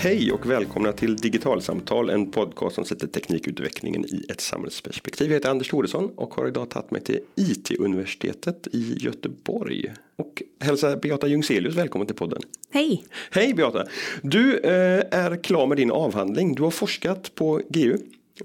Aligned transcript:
Hej 0.00 0.32
och 0.32 0.50
välkomna 0.50 0.92
till 0.92 1.16
Digitalsamtal, 1.16 2.10
en 2.10 2.30
podcast 2.30 2.74
som 2.74 2.84
sätter 2.84 3.06
teknikutvecklingen 3.06 4.04
i 4.04 4.24
ett 4.28 4.40
samhällsperspektiv. 4.40 5.26
Jag 5.26 5.34
heter 5.34 5.50
Anders 5.50 5.68
Thoresson 5.68 6.10
och 6.16 6.34
har 6.34 6.48
idag 6.48 6.70
tagit 6.70 6.90
mig 6.90 7.00
till 7.00 7.20
IT-universitetet 7.34 8.66
i 8.72 8.96
Göteborg. 8.98 9.92
Och 10.16 10.42
hälsar 10.60 10.96
Beata 10.96 11.26
Jungselius 11.26 11.74
välkommen 11.74 12.06
till 12.06 12.16
podden. 12.16 12.42
Hej! 12.70 13.04
Hej 13.30 13.54
Beata! 13.54 13.84
Du 14.22 14.58
eh, 14.58 15.04
är 15.10 15.42
klar 15.42 15.66
med 15.66 15.76
din 15.76 15.90
avhandling. 15.90 16.54
Du 16.54 16.62
har 16.62 16.70
forskat 16.70 17.34
på 17.34 17.60
GU. 17.68 17.98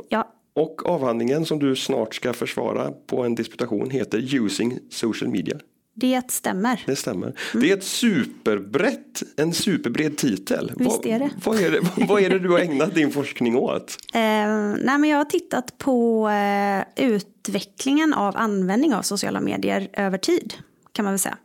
Ja. 0.09 0.33
Och 0.53 0.89
avhandlingen 0.89 1.45
som 1.45 1.59
du 1.59 1.75
snart 1.75 2.15
ska 2.15 2.33
försvara 2.33 2.91
på 2.91 3.23
en 3.23 3.35
disputation 3.35 3.89
heter 3.89 4.35
Using 4.35 4.79
Social 4.89 5.31
Media. 5.31 5.59
Det 5.95 6.31
stämmer. 6.31 6.83
Det 6.85 6.95
stämmer. 6.95 7.27
Mm. 7.27 7.37
Det 7.53 7.71
är 7.71 7.77
ett 7.77 7.83
superbrett, 7.83 9.23
en 9.37 9.53
superbred 9.53 10.17
titel. 10.17 10.71
Visst 10.75 11.05
är 11.05 11.19
det. 11.19 11.29
Vad, 11.45 11.55
vad, 11.55 11.63
är 11.65 11.71
det 11.71 11.79
vad 12.07 12.21
är 12.21 12.29
det 12.29 12.39
du 12.39 12.49
har 12.49 12.59
ägnat 12.59 12.95
din 12.95 13.11
forskning 13.11 13.57
åt? 13.57 13.97
Eh, 14.13 14.19
nej 14.19 14.97
men 14.97 15.03
jag 15.03 15.17
har 15.17 15.25
tittat 15.25 15.77
på 15.77 16.29
eh, 16.29 17.05
utvecklingen 17.05 18.13
av 18.13 18.37
användning 18.37 18.93
av 18.93 19.01
sociala 19.01 19.41
medier 19.41 19.89
över 19.93 20.17
tid. 20.17 20.53
Kan 20.91 21.05
man 21.05 21.13
väl 21.13 21.19
säga. 21.19 21.37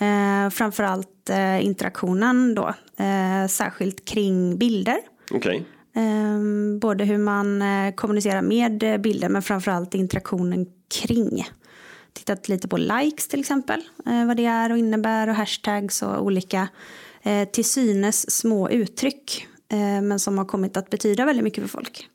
Eh, 0.00 0.50
framförallt 0.50 1.30
eh, 1.30 1.64
interaktionen 1.64 2.54
då. 2.54 2.74
Eh, 2.96 3.48
särskilt 3.48 4.04
kring 4.04 4.58
bilder. 4.58 4.98
Okay. 5.30 5.56
Eh, 5.96 6.78
både 6.80 7.04
hur 7.04 7.18
man 7.18 7.62
eh, 7.62 7.94
kommunicerar 7.94 8.42
med 8.42 9.00
bilder 9.02 9.28
men 9.28 9.42
framförallt 9.42 9.94
interaktionen 9.94 10.66
kring 11.02 11.46
tittat 12.12 12.48
lite 12.48 12.68
på 12.68 12.76
likes 12.76 13.28
till 13.28 13.40
exempel, 13.40 13.80
eh, 14.06 14.26
vad 14.26 14.36
det 14.36 14.44
är 14.44 14.72
och 14.72 14.78
innebär 14.78 15.28
och 15.28 15.34
hashtags 15.34 16.02
och 16.02 16.22
olika 16.22 16.68
eh, 17.22 17.48
till 17.48 17.64
synes 17.64 18.30
små 18.30 18.70
uttryck 18.70 19.46
eh, 19.68 19.78
men 19.78 20.18
som 20.18 20.38
har 20.38 20.44
kommit 20.44 20.76
att 20.76 20.90
betyda 20.90 21.24
väldigt 21.24 21.44
mycket 21.44 21.62
för 21.62 21.68
folk. 21.68 22.08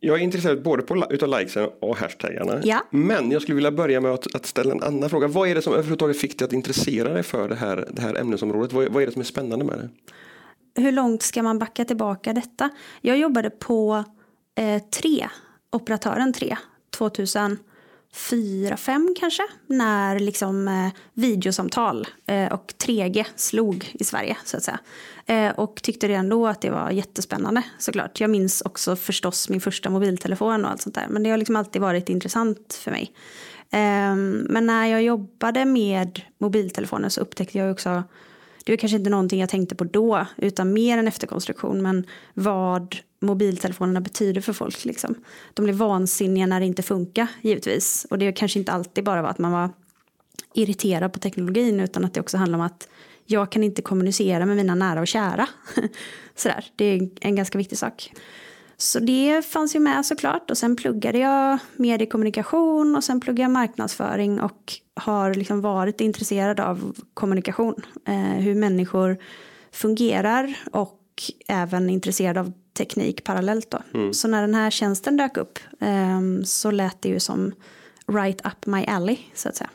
Jag 0.00 0.18
är 0.18 0.22
intresserad 0.22 0.62
både 0.62 0.82
på, 0.82 1.06
utav 1.10 1.28
likesen 1.28 1.68
och 1.80 1.96
hashtaggarna. 1.96 2.60
Ja. 2.64 2.86
Men 2.90 3.30
jag 3.30 3.42
skulle 3.42 3.54
vilja 3.54 3.72
börja 3.72 4.00
med 4.00 4.10
att, 4.10 4.34
att, 4.34 4.46
ställa 4.46 4.72
en 4.72 4.82
annan 4.82 5.10
fråga. 5.10 5.28
Vad 5.28 5.48
är 5.48 5.54
det 5.54 5.62
som 5.62 5.72
överhuvudtaget 5.72 6.20
fick 6.20 6.38
dig 6.38 6.46
att 6.46 6.52
intressera 6.52 7.12
dig 7.12 7.22
för 7.22 7.48
det 7.48 7.54
här, 7.54 7.88
det 7.90 8.02
här 8.02 8.14
ämnesområdet? 8.14 8.72
Vad, 8.72 8.88
vad 8.88 9.02
är 9.02 9.06
det 9.06 9.12
som 9.12 9.20
är 9.20 9.24
spännande 9.24 9.64
med 9.64 9.78
det? 9.78 9.88
Hur 10.82 10.92
långt 10.92 11.22
ska 11.22 11.42
man 11.42 11.58
backa 11.58 11.84
tillbaka 11.84 12.32
detta? 12.32 12.70
Jag 13.00 13.18
jobbade 13.18 13.50
på 13.50 14.04
eh, 14.54 14.82
tre, 14.82 15.28
operatören 15.72 16.32
3, 16.32 16.56
2000 16.96 17.58
fyra, 18.12 18.76
fem 18.76 19.14
kanske, 19.18 19.42
när 19.66 20.18
liksom 20.18 20.68
eh, 20.68 20.88
videosamtal 21.12 22.06
eh, 22.26 22.52
och 22.52 22.72
3G 22.78 23.24
slog 23.36 23.90
i 23.94 24.04
Sverige 24.04 24.36
så 24.44 24.56
att 24.56 24.62
säga. 24.62 24.78
Eh, 25.26 25.50
och 25.50 25.82
tyckte 25.82 26.08
redan 26.08 26.28
då 26.28 26.46
att 26.46 26.60
det 26.60 26.70
var 26.70 26.90
jättespännande 26.90 27.62
såklart. 27.78 28.20
Jag 28.20 28.30
minns 28.30 28.60
också 28.60 28.96
förstås 28.96 29.48
min 29.48 29.60
första 29.60 29.90
mobiltelefon 29.90 30.64
och 30.64 30.70
allt 30.70 30.82
sånt 30.82 30.94
där. 30.94 31.06
Men 31.08 31.22
det 31.22 31.30
har 31.30 31.36
liksom 31.36 31.56
alltid 31.56 31.82
varit 31.82 32.08
intressant 32.08 32.74
för 32.74 32.90
mig. 32.90 33.12
Eh, 33.70 34.16
men 34.48 34.66
när 34.66 34.86
jag 34.86 35.02
jobbade 35.02 35.64
med 35.64 36.20
mobiltelefonen 36.38 37.10
så 37.10 37.20
upptäckte 37.20 37.58
jag 37.58 37.72
också 37.72 38.02
det 38.66 38.72
var 38.72 38.76
kanske 38.76 38.96
inte 38.96 39.10
någonting 39.10 39.40
jag 39.40 39.48
tänkte 39.48 39.74
på 39.74 39.84
då, 39.84 40.26
utan 40.36 40.72
mer 40.72 40.98
en 40.98 41.08
efterkonstruktion. 41.08 41.82
Men 41.82 42.06
vad 42.34 42.96
mobiltelefonerna 43.20 44.00
betyder 44.00 44.40
för 44.40 44.52
folk. 44.52 44.84
Liksom. 44.84 45.14
De 45.54 45.64
blir 45.64 45.74
vansinniga 45.74 46.46
när 46.46 46.60
det 46.60 46.66
inte 46.66 46.82
funkar, 46.82 47.26
givetvis. 47.42 48.06
Och 48.10 48.18
det 48.18 48.32
kanske 48.32 48.58
inte 48.58 48.72
alltid 48.72 49.04
bara 49.04 49.22
var 49.22 49.28
att 49.28 49.38
man 49.38 49.52
var 49.52 49.70
irriterad 50.54 51.12
på 51.12 51.18
teknologin, 51.18 51.80
utan 51.80 52.04
att 52.04 52.14
det 52.14 52.20
också 52.20 52.36
handlar 52.36 52.58
om 52.58 52.64
att 52.64 52.88
jag 53.26 53.52
kan 53.52 53.64
inte 53.64 53.82
kommunicera 53.82 54.46
med 54.46 54.56
mina 54.56 54.74
nära 54.74 55.00
och 55.00 55.06
kära. 55.06 55.48
Sådär, 56.34 56.64
det 56.76 56.84
är 56.84 57.08
en 57.20 57.36
ganska 57.36 57.58
viktig 57.58 57.78
sak. 57.78 58.12
Så 58.76 58.98
det 58.98 59.46
fanns 59.46 59.74
ju 59.76 59.80
med 59.80 60.06
såklart 60.06 60.50
och 60.50 60.58
sen 60.58 60.76
pluggade 60.76 61.18
jag 61.18 61.58
mediekommunikation 61.76 62.96
och 62.96 63.04
sen 63.04 63.20
pluggade 63.20 63.42
jag 63.42 63.50
marknadsföring 63.50 64.40
och 64.40 64.74
har 64.94 65.34
liksom 65.34 65.60
varit 65.60 66.00
intresserad 66.00 66.60
av 66.60 66.96
kommunikation. 67.14 67.74
Eh, 68.06 68.14
hur 68.14 68.54
människor 68.54 69.18
fungerar 69.72 70.54
och 70.72 71.02
även 71.48 71.90
intresserad 71.90 72.38
av 72.38 72.52
teknik 72.76 73.24
parallellt 73.24 73.70
då. 73.70 73.78
Mm. 73.94 74.14
Så 74.14 74.28
när 74.28 74.40
den 74.40 74.54
här 74.54 74.70
tjänsten 74.70 75.16
dök 75.16 75.36
upp 75.36 75.58
eh, 75.80 76.20
så 76.44 76.70
lät 76.70 77.02
det 77.02 77.08
ju 77.08 77.20
som 77.20 77.52
right 78.06 78.46
up 78.46 78.66
my 78.66 78.84
alley 78.84 79.18
så 79.34 79.48
att 79.48 79.56
säga. 79.56 79.70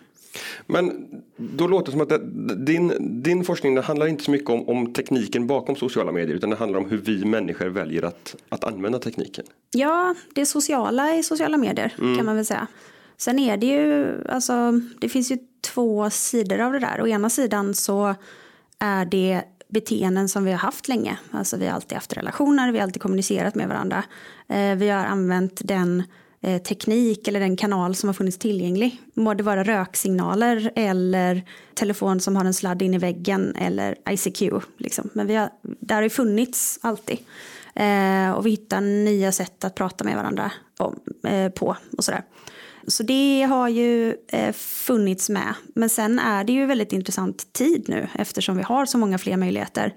Men 0.67 1.07
då 1.38 1.67
låter 1.67 1.85
det 1.85 1.91
som 1.91 2.01
att 2.01 2.09
det, 2.09 2.56
din, 2.56 2.94
din 3.23 3.44
forskning 3.44 3.78
handlar 3.78 4.07
inte 4.07 4.23
så 4.23 4.31
mycket 4.31 4.50
om, 4.50 4.69
om, 4.69 4.94
tekniken 4.94 5.47
bakom 5.47 5.75
sociala 5.75 6.11
medier 6.11 6.35
utan 6.35 6.50
det 6.50 6.56
handlar 6.56 6.79
om 6.79 6.90
hur 6.90 6.97
vi 6.97 7.25
människor 7.25 7.66
väljer 7.66 8.03
att, 8.03 8.35
att 8.50 8.63
använda 8.63 9.00
tekniken. 9.00 9.45
Ja, 9.72 10.16
det 10.34 10.45
sociala 10.45 11.16
i 11.16 11.23
sociala 11.23 11.57
medier 11.57 11.94
mm. 12.00 12.17
kan 12.17 12.25
man 12.25 12.35
väl 12.35 12.45
säga. 12.45 12.67
Sen 13.17 13.40
är 13.40 13.57
det 13.57 13.66
ju, 13.66 14.07
alltså 14.29 14.72
det 15.00 15.09
finns 15.09 15.31
ju 15.31 15.38
två 15.61 16.09
sidor 16.09 16.59
av 16.59 16.73
det 16.73 16.79
där. 16.79 17.01
Å 17.01 17.07
ena 17.07 17.29
sidan 17.29 17.73
så 17.73 18.16
är 18.79 19.06
det 19.06 19.41
beteenden 19.71 20.29
som 20.29 20.45
vi 20.45 20.51
har 20.51 20.57
haft 20.57 20.87
länge. 20.87 21.17
Alltså 21.31 21.57
vi 21.57 21.67
har 21.67 21.73
alltid 21.73 21.95
haft 21.95 22.17
relationer, 22.17 22.71
vi 22.71 22.77
har 22.77 22.83
alltid 22.83 23.01
kommunicerat 23.01 23.55
med 23.55 23.67
varandra. 23.67 24.03
Eh, 24.47 24.75
vi 24.75 24.89
har 24.89 25.05
använt 25.05 25.61
den 25.63 26.03
eh, 26.41 26.61
teknik 26.61 27.27
eller 27.27 27.39
den 27.39 27.57
kanal 27.57 27.95
som 27.95 28.09
har 28.09 28.13
funnits 28.13 28.37
tillgänglig. 28.37 29.01
Må 29.13 29.33
det 29.33 29.43
vara 29.43 29.63
röksignaler 29.63 30.71
eller 30.75 31.41
telefon 31.73 32.19
som 32.19 32.35
har 32.35 32.45
en 32.45 32.53
sladd 32.53 32.81
in 32.81 32.93
i 32.93 32.97
väggen 32.97 33.55
eller 33.55 33.95
ICQ. 34.09 34.41
Liksom. 34.77 35.09
Men 35.13 35.27
vi 35.27 35.35
har, 35.35 35.49
där 35.61 35.95
har 35.95 36.03
ju 36.03 36.09
funnits 36.09 36.79
alltid. 36.81 37.17
Eh, 37.75 38.31
och 38.31 38.45
vi 38.45 38.49
hittar 38.49 38.81
nya 38.81 39.31
sätt 39.31 39.63
att 39.63 39.75
prata 39.75 40.03
med 40.03 40.15
varandra 40.15 40.51
om, 40.77 40.99
eh, 41.27 41.49
på 41.49 41.77
och 41.97 42.03
sådär. 42.03 42.23
Så 42.87 43.03
det 43.03 43.43
har 43.49 43.69
ju 43.69 44.15
eh, 44.27 44.53
funnits 44.53 45.29
med. 45.29 45.53
Men 45.75 45.89
sen 45.89 46.19
är 46.19 46.43
det 46.43 46.53
ju 46.53 46.65
väldigt 46.65 46.93
intressant 46.93 47.53
tid 47.53 47.85
nu 47.87 48.07
eftersom 48.13 48.57
vi 48.57 48.63
har 48.63 48.85
så 48.85 48.97
många 48.97 49.17
fler 49.17 49.37
möjligheter 49.37 49.95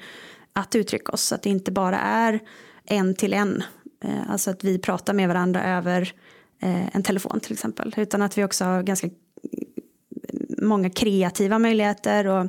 att 0.53 0.75
uttrycka 0.75 1.13
oss. 1.13 1.23
Så 1.23 1.35
att 1.35 1.43
det 1.43 1.51
inte 1.51 1.73
bara 1.73 1.99
är 1.99 2.41
en 2.85 3.15
till 3.15 3.33
en. 3.33 3.63
Eh, 4.05 4.31
alltså 4.31 4.51
att 4.51 4.65
vi 4.65 4.79
pratar 4.79 5.15
med 5.15 5.29
varandra 5.29 5.65
över 5.65 6.13
eh, 6.63 6.97
en 6.97 7.03
telefon 7.03 7.41
till 7.41 7.53
exempel. 7.53 7.95
Utan 7.97 8.23
att 8.23 8.39
vi 8.39 8.45
också 8.45 8.65
har 8.65 8.83
ganska 8.83 9.07
mm, 9.07 9.17
många 10.69 10.91
kreativa 10.91 11.59
möjligheter 11.59 12.27
och 12.27 12.47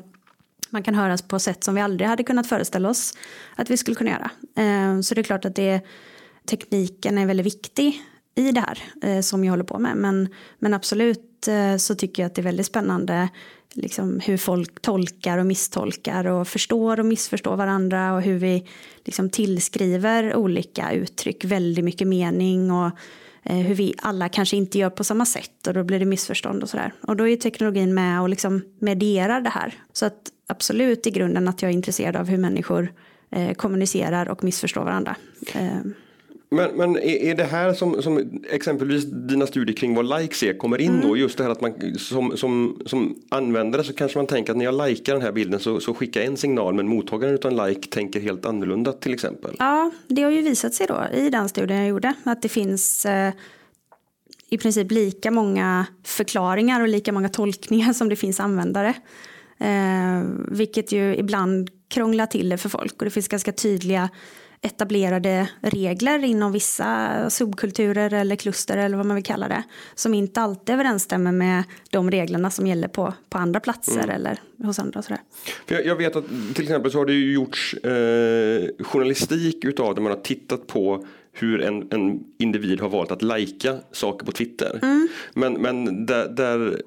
man 0.69 0.83
kan 0.83 0.95
höras 0.95 1.21
på 1.21 1.39
sätt 1.39 1.63
som 1.63 1.75
vi 1.75 1.81
aldrig 1.81 2.09
hade 2.09 2.23
kunnat 2.23 2.47
föreställa 2.47 2.89
oss 2.89 3.13
att 3.55 3.69
vi 3.69 3.77
skulle 3.77 3.95
kunna 3.95 4.09
göra. 4.09 4.31
Eh, 4.65 5.01
så 5.01 5.15
det 5.15 5.21
är 5.21 5.23
klart 5.23 5.45
att 5.45 5.55
det, 5.55 5.81
tekniken 6.45 7.17
är 7.17 7.25
väldigt 7.25 7.45
viktig 7.45 8.01
i 8.35 8.51
det 8.51 8.61
här 8.61 8.83
eh, 9.01 9.21
som 9.21 9.43
jag 9.43 9.51
håller 9.51 9.63
på 9.63 9.79
med. 9.79 9.97
Men, 9.97 10.29
men 10.59 10.73
absolut 10.73 11.47
eh, 11.47 11.77
så 11.77 11.95
tycker 11.95 12.23
jag 12.23 12.27
att 12.27 12.35
det 12.35 12.41
är 12.41 12.43
väldigt 12.43 12.65
spännande 12.65 13.29
liksom, 13.73 14.19
hur 14.19 14.37
folk 14.37 14.81
tolkar 14.81 15.37
och 15.37 15.45
misstolkar 15.45 16.25
och 16.25 16.47
förstår 16.47 16.99
och 16.99 17.05
missförstår 17.05 17.55
varandra 17.55 18.13
och 18.13 18.21
hur 18.21 18.37
vi 18.37 18.67
liksom, 19.05 19.29
tillskriver 19.29 20.35
olika 20.35 20.91
uttryck 20.91 21.45
väldigt 21.45 21.85
mycket 21.85 22.07
mening 22.07 22.71
och 22.71 22.91
eh, 23.43 23.57
hur 23.57 23.75
vi 23.75 23.93
alla 23.97 24.29
kanske 24.29 24.57
inte 24.57 24.77
gör 24.77 24.89
på 24.89 25.03
samma 25.03 25.25
sätt 25.25 25.67
och 25.67 25.73
då 25.73 25.83
blir 25.83 25.99
det 25.99 26.05
missförstånd 26.05 26.63
och 26.63 26.69
sådär. 26.69 26.93
Och 27.01 27.15
då 27.15 27.27
är 27.27 27.35
teknologin 27.35 27.93
med 27.93 28.21
och 28.21 28.29
liksom 28.29 28.61
medierar 28.79 29.41
det 29.41 29.49
här. 29.49 29.73
Så 29.93 30.05
att 30.05 30.31
absolut 30.47 31.07
i 31.07 31.11
grunden 31.11 31.47
att 31.47 31.61
jag 31.61 31.71
är 31.71 31.75
intresserad 31.75 32.15
av 32.15 32.27
hur 32.27 32.37
människor 32.37 32.93
eh, 33.31 33.53
kommunicerar 33.53 34.29
och 34.29 34.43
missförstår 34.43 34.83
varandra. 34.83 35.15
Eh, 35.53 35.79
men, 36.55 36.71
men 36.75 36.97
är, 36.97 37.35
det 37.35 37.43
här 37.43 37.73
som, 37.73 38.01
som 38.01 38.41
exempelvis 38.51 39.05
dina 39.05 39.47
studier 39.47 39.75
kring 39.75 39.95
vad 39.95 40.19
likes 40.19 40.43
är 40.43 40.57
kommer 40.57 40.81
in 40.81 40.89
mm. 40.89 41.07
då? 41.07 41.17
Just 41.17 41.37
det 41.37 41.43
här 41.43 41.51
att 41.51 41.61
man 41.61 41.73
som, 41.97 42.37
som, 42.37 42.81
som 42.85 43.15
användare 43.29 43.83
så 43.83 43.93
kanske 43.93 44.17
man 44.17 44.27
tänker 44.27 44.51
att 44.51 44.57
när 44.57 44.65
jag 44.65 44.87
likar 44.87 45.13
den 45.13 45.21
här 45.21 45.31
bilden 45.31 45.59
så, 45.59 45.79
så 45.79 45.93
skickar 45.93 46.21
jag 46.21 46.27
en 46.27 46.37
signal 46.37 46.73
men 46.73 46.87
mottagaren 46.87 47.33
utan 47.33 47.55
like 47.55 47.89
tänker 47.89 48.19
helt 48.19 48.45
annorlunda 48.45 48.93
till 48.93 49.13
exempel. 49.13 49.55
Ja, 49.59 49.91
det 50.07 50.21
har 50.21 50.31
ju 50.31 50.41
visat 50.41 50.73
sig 50.73 50.87
då 50.87 51.05
i 51.13 51.29
den 51.29 51.49
studien 51.49 51.79
jag 51.79 51.87
gjorde 51.87 52.13
att 52.23 52.41
det 52.41 52.49
finns 52.49 53.05
eh, 53.05 53.33
i 54.49 54.57
princip 54.57 54.91
lika 54.91 55.31
många 55.31 55.85
förklaringar 56.03 56.81
och 56.81 56.87
lika 56.87 57.11
många 57.11 57.29
tolkningar 57.29 57.93
som 57.93 58.09
det 58.09 58.15
finns 58.15 58.39
användare. 58.39 58.93
Eh, 59.57 60.23
vilket 60.47 60.91
ju 60.91 61.15
ibland 61.15 61.69
krånglar 61.87 62.25
till 62.25 62.49
det 62.49 62.57
för 62.57 62.69
folk 62.69 62.93
och 62.93 63.05
det 63.05 63.11
finns 63.11 63.27
ganska 63.27 63.51
tydliga 63.51 64.09
etablerade 64.65 65.49
regler 65.61 66.23
inom 66.23 66.51
vissa 66.51 67.29
subkulturer 67.29 68.13
eller 68.13 68.35
kluster 68.35 68.77
eller 68.77 68.97
vad 68.97 69.05
man 69.05 69.15
vill 69.15 69.25
kalla 69.25 69.47
det. 69.47 69.63
Som 69.95 70.13
inte 70.13 70.41
alltid 70.41 70.73
överensstämmer 70.73 71.31
med 71.31 71.63
de 71.89 72.11
reglerna 72.11 72.49
som 72.49 72.67
gäller 72.67 72.87
på, 72.87 73.13
på 73.29 73.37
andra 73.37 73.59
platser 73.59 74.03
mm. 74.03 74.09
eller 74.09 74.39
hos 74.57 74.79
andra. 74.79 74.99
Och 74.99 75.05
sådär. 75.05 75.21
För 75.67 75.75
jag, 75.75 75.85
jag, 75.85 75.95
vet 75.95 76.15
att 76.15 76.25
till 76.55 76.63
exempel 76.63 76.91
så 76.91 76.97
har 76.97 77.05
det 77.05 77.13
ju 77.13 77.33
gjorts 77.33 77.73
eh, 77.73 78.85
journalistik 78.85 79.65
utav 79.65 79.95
där 79.95 80.01
man 80.01 80.11
har 80.11 80.19
tittat 80.19 80.67
på 80.67 81.05
hur 81.31 81.61
en, 81.61 81.87
en 81.91 82.23
individ 82.37 82.81
har 82.81 82.89
valt 82.89 83.11
att 83.11 83.21
lajka 83.21 83.75
saker 83.91 84.25
på 84.25 84.31
Twitter. 84.31 84.79
Mm. 84.81 85.07
Men, 85.33 85.53
men 85.53 86.05
där, 86.05 86.29
där 86.29 86.81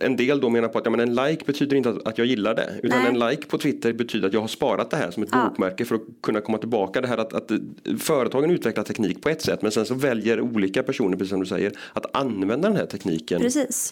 en 0.00 0.16
del 0.16 0.40
då 0.40 0.48
menar 0.48 0.68
på 0.68 0.78
att 0.78 0.84
ja, 0.84 0.90
men 0.90 1.00
en 1.00 1.14
like 1.14 1.44
betyder 1.46 1.76
inte 1.76 1.90
att, 1.90 2.06
att 2.08 2.18
jag 2.18 2.26
gillar 2.26 2.54
det. 2.54 2.70
Utan 2.82 2.98
Nej. 2.98 3.08
en 3.08 3.30
like 3.30 3.46
på 3.46 3.58
Twitter 3.58 3.92
betyder 3.92 4.28
att 4.28 4.34
jag 4.34 4.40
har 4.40 4.48
sparat 4.48 4.90
det 4.90 4.96
här 4.96 5.10
som 5.10 5.22
ett 5.22 5.28
Ja. 5.32 5.48
bokmärke 5.48 5.84
för 5.84 5.94
att 5.94 6.02
kunna 6.22 6.40
komma 6.40 6.58
tillbaka. 6.58 7.00
Det 7.00 7.08
här 7.08 7.18
att, 7.18 7.32
att 7.32 7.50
företagen 7.98 8.50
utvecklar 8.50 8.84
teknik 8.84 9.22
på 9.22 9.28
ett 9.28 9.42
sätt 9.42 9.62
men 9.62 9.72
sen 9.72 9.86
så 9.86 9.94
väljer 9.94 10.40
olika 10.40 10.82
personer, 10.82 11.16
precis 11.16 11.30
som 11.30 11.40
du 11.40 11.46
säger, 11.46 11.72
att 11.92 12.16
använda 12.16 12.68
den 12.68 12.76
här 12.76 12.86
tekniken 12.86 13.42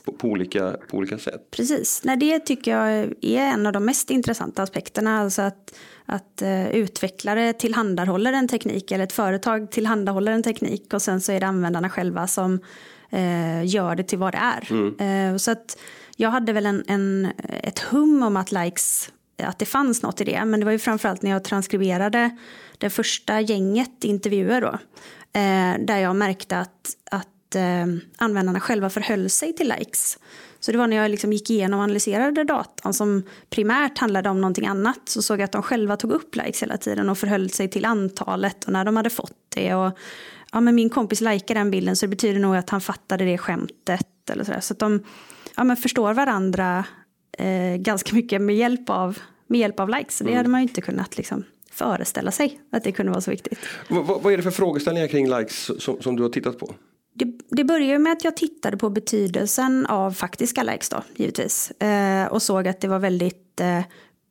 på, 0.04 0.12
på, 0.12 0.28
olika, 0.28 0.76
på 0.90 0.96
olika 0.96 1.18
sätt. 1.18 1.50
Precis, 1.50 2.00
Nej, 2.04 2.16
det 2.16 2.38
tycker 2.38 2.70
jag 2.70 2.88
är 3.20 3.40
en 3.40 3.66
av 3.66 3.72
de 3.72 3.84
mest 3.84 4.10
intressanta 4.10 4.62
aspekterna. 4.62 5.20
Alltså 5.20 5.42
att, 5.42 5.74
att 6.06 6.42
eh, 6.42 6.70
utvecklare 6.70 7.52
tillhandahåller 7.52 8.32
en 8.32 8.48
teknik 8.48 8.90
eller 8.92 9.04
ett 9.04 9.12
företag 9.12 9.70
tillhandahåller 9.70 10.32
en 10.32 10.42
teknik 10.42 10.94
och 10.94 11.02
sen 11.02 11.20
så 11.20 11.32
är 11.32 11.40
det 11.40 11.46
användarna 11.46 11.90
själva 11.90 12.26
som 12.26 12.60
eh, 13.10 13.66
gör 13.66 13.94
det 13.94 14.02
till 14.02 14.18
vad 14.18 14.34
det 14.34 14.38
är. 14.38 14.72
Eh, 15.02 15.36
så 15.36 15.50
att 15.50 15.78
jag 16.16 16.30
hade 16.30 16.52
väl 16.52 16.66
en, 16.66 16.84
en, 16.86 17.28
ett 17.62 17.78
hum 17.78 18.22
om 18.22 18.36
att 18.36 18.52
likes 18.52 19.12
att 19.42 19.58
det 19.58 19.66
fanns 19.66 20.02
något 20.02 20.20
i 20.20 20.24
det. 20.24 20.44
Men 20.44 20.60
det 20.60 20.66
var 20.66 20.72
ju 20.72 20.78
framförallt 20.78 21.22
när 21.22 21.30
jag 21.30 21.44
transkriberade 21.44 22.36
det 22.78 22.90
första 22.90 23.40
gänget 23.40 24.04
intervjuer 24.04 24.60
då. 24.60 24.78
Eh, 25.40 25.86
där 25.86 25.98
jag 25.98 26.16
märkte 26.16 26.58
att, 26.58 26.96
att 27.10 27.54
eh, 27.54 27.86
användarna 28.18 28.60
själva 28.60 28.90
förhöll 28.90 29.30
sig 29.30 29.52
till 29.52 29.74
likes. 29.78 30.18
Så 30.60 30.72
det 30.72 30.78
var 30.78 30.86
när 30.86 30.96
jag 30.96 31.10
liksom 31.10 31.32
gick 31.32 31.50
igenom 31.50 31.80
och 31.80 31.84
analyserade 31.84 32.44
datan 32.44 32.94
som 32.94 33.22
primärt 33.50 33.98
handlade 33.98 34.30
om 34.30 34.40
någonting 34.40 34.66
annat. 34.66 35.00
Så 35.04 35.22
såg 35.22 35.40
jag 35.40 35.44
att 35.44 35.52
de 35.52 35.62
själva 35.62 35.96
tog 35.96 36.12
upp 36.12 36.36
likes 36.36 36.62
hela 36.62 36.76
tiden 36.76 37.08
och 37.08 37.18
förhöll 37.18 37.50
sig 37.50 37.68
till 37.68 37.84
antalet 37.84 38.64
och 38.64 38.72
när 38.72 38.84
de 38.84 38.96
hade 38.96 39.10
fått 39.10 39.36
det. 39.54 39.74
Och, 39.74 39.98
ja, 40.52 40.60
men 40.60 40.74
min 40.74 40.90
kompis 40.90 41.20
likade 41.20 41.60
den 41.60 41.70
bilden 41.70 41.96
så 41.96 42.06
det 42.06 42.10
betyder 42.10 42.40
nog 42.40 42.56
att 42.56 42.70
han 42.70 42.80
fattade 42.80 43.24
det 43.24 43.38
skämtet. 43.38 44.06
Eller 44.30 44.44
så 44.44 44.52
där. 44.52 44.60
så 44.60 44.72
att 44.72 44.78
de 44.78 45.04
ja, 45.56 45.64
men 45.64 45.76
förstår 45.76 46.14
varandra 46.14 46.84
eh, 47.38 47.76
ganska 47.76 48.14
mycket 48.14 48.42
med 48.42 48.56
hjälp 48.56 48.90
av, 48.90 49.18
med 49.46 49.60
hjälp 49.60 49.80
av 49.80 49.88
likes. 49.88 50.16
Så 50.16 50.24
det 50.24 50.34
hade 50.34 50.48
man 50.48 50.60
ju 50.60 50.68
inte 50.68 50.80
kunnat 50.80 51.16
liksom, 51.16 51.44
föreställa 51.70 52.30
sig 52.30 52.60
att 52.72 52.84
det 52.84 52.92
kunde 52.92 53.12
vara 53.12 53.20
så 53.20 53.30
viktigt. 53.30 53.58
Vad, 53.88 54.06
vad 54.06 54.22
vad 54.22 54.32
är 54.32 54.36
det 54.36 54.42
för 54.42 54.50
frågeställningar 54.50 55.08
kring 55.08 55.30
likes 55.38 55.82
som, 55.82 56.02
som 56.02 56.16
du 56.16 56.22
har 56.22 56.30
tittat 56.30 56.58
på? 56.58 56.74
Det, 57.14 57.32
det 57.48 57.64
började 57.64 57.98
med 57.98 58.12
att 58.12 58.24
jag 58.24 58.36
tittade 58.36 58.76
på 58.76 58.90
betydelsen 58.90 59.86
av 59.86 60.10
faktiska 60.10 60.62
likes 60.62 60.88
då, 60.88 61.02
givetvis. 61.16 61.70
Eh, 61.70 62.26
och 62.26 62.42
såg 62.42 62.68
att 62.68 62.80
det 62.80 62.88
var 62.88 62.98
väldigt 62.98 63.60
eh, 63.60 63.80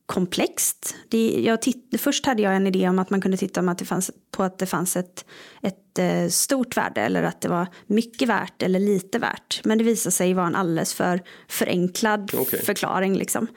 komplext. 0.10 0.96
Det, 1.10 1.58
titt, 1.62 2.02
först 2.02 2.26
hade 2.26 2.42
jag 2.42 2.56
en 2.56 2.68
idé 2.68 2.90
om 2.90 3.00
att 3.00 3.10
man 3.10 3.22
kunde 3.22 3.38
titta 3.38 3.60
om 3.60 3.70
att 3.70 3.78
det 3.78 3.86
fanns, 3.86 4.12
på 4.32 4.44
att 4.44 4.58
det 4.58 4.66
fanns 4.66 4.96
ett, 4.96 5.26
ett 5.62 6.00
eh, 6.00 6.28
stort 6.30 6.78
värde 6.78 7.02
eller 7.02 7.24
att 7.24 7.42
det 7.42 7.50
var 7.50 7.68
mycket 7.88 8.30
värt 8.30 8.62
eller 8.64 8.80
lite 8.80 9.20
värt. 9.20 9.62
Men 9.64 9.78
det 9.78 9.84
visade 9.84 10.12
sig 10.12 10.34
vara 10.34 10.48
en 10.48 10.56
alldeles 10.56 10.94
för 10.94 11.22
förenklad 11.48 12.32
Okej. 12.38 12.62
förklaring. 12.66 13.18
Liksom. 13.18 13.48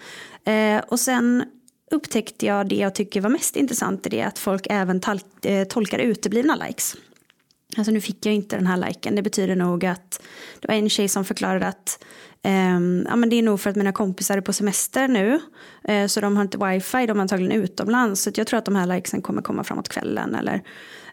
Eh, 0.45 0.83
och 0.89 1.01
sen 1.01 1.45
upptäckte 1.91 2.47
jag 2.47 2.69
det 2.69 2.77
jag 2.77 2.95
tycker 2.95 3.21
var 3.21 3.31
mest 3.31 3.57
intressant 3.57 4.07
i 4.07 4.09
det, 4.09 4.23
att 4.23 4.39
folk 4.39 4.67
även 4.71 5.01
tal- 5.01 5.21
eh, 5.43 5.65
tolkar 5.65 5.99
uteblivna 5.99 6.57
likes. 6.57 6.97
Alltså 7.77 7.93
nu 7.93 8.01
fick 8.01 8.27
jag 8.27 8.35
inte 8.35 8.57
den 8.57 8.67
här 8.67 8.77
liken. 8.77 9.15
Det 9.15 9.23
betyder 9.23 9.57
nog 9.57 9.85
att 9.85 10.23
det 10.61 10.69
var 10.69 10.75
en 10.75 10.91
tjej 10.91 11.09
som 11.09 11.25
förklarade 11.25 11.67
att 11.67 12.05
ehm, 12.43 13.07
ja, 13.09 13.17
men 13.17 13.29
det 13.29 13.37
är 13.37 13.43
nog 13.43 13.61
för 13.61 13.71
att 13.71 13.77
mina 13.77 13.93
kompisar 13.93 14.37
är 14.37 14.41
på 14.41 14.53
semester 14.53 15.09
nu. 15.09 15.41
Eh, 15.85 16.07
så 16.07 16.21
de 16.21 16.37
har 16.37 16.43
inte 16.43 16.59
wifi, 16.59 17.07
de 17.07 17.19
är 17.19 17.23
antagligen 17.23 17.53
utomlands. 17.63 18.23
Så 18.23 18.31
att 18.31 18.39
jag 18.39 18.47
tror 18.47 18.59
att 18.59 18.65
de 18.65 18.77
här 18.77 18.87
likesen 18.87 19.23
kommer 19.23 19.43
komma 19.43 19.65
framåt 19.65 19.89
kvällen. 19.89 20.35
Eller 20.35 20.63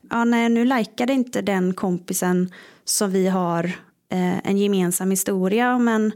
ja, 0.10 0.24
nej, 0.24 0.50
nu 0.50 0.66
likade 0.66 1.14
inte 1.14 1.42
den 1.42 1.74
kompisen 1.74 2.54
som 2.84 3.12
vi 3.12 3.28
har 3.28 3.64
eh, 4.10 4.48
en 4.48 4.58
gemensam 4.58 5.10
historia 5.10 5.76
om 5.76 6.12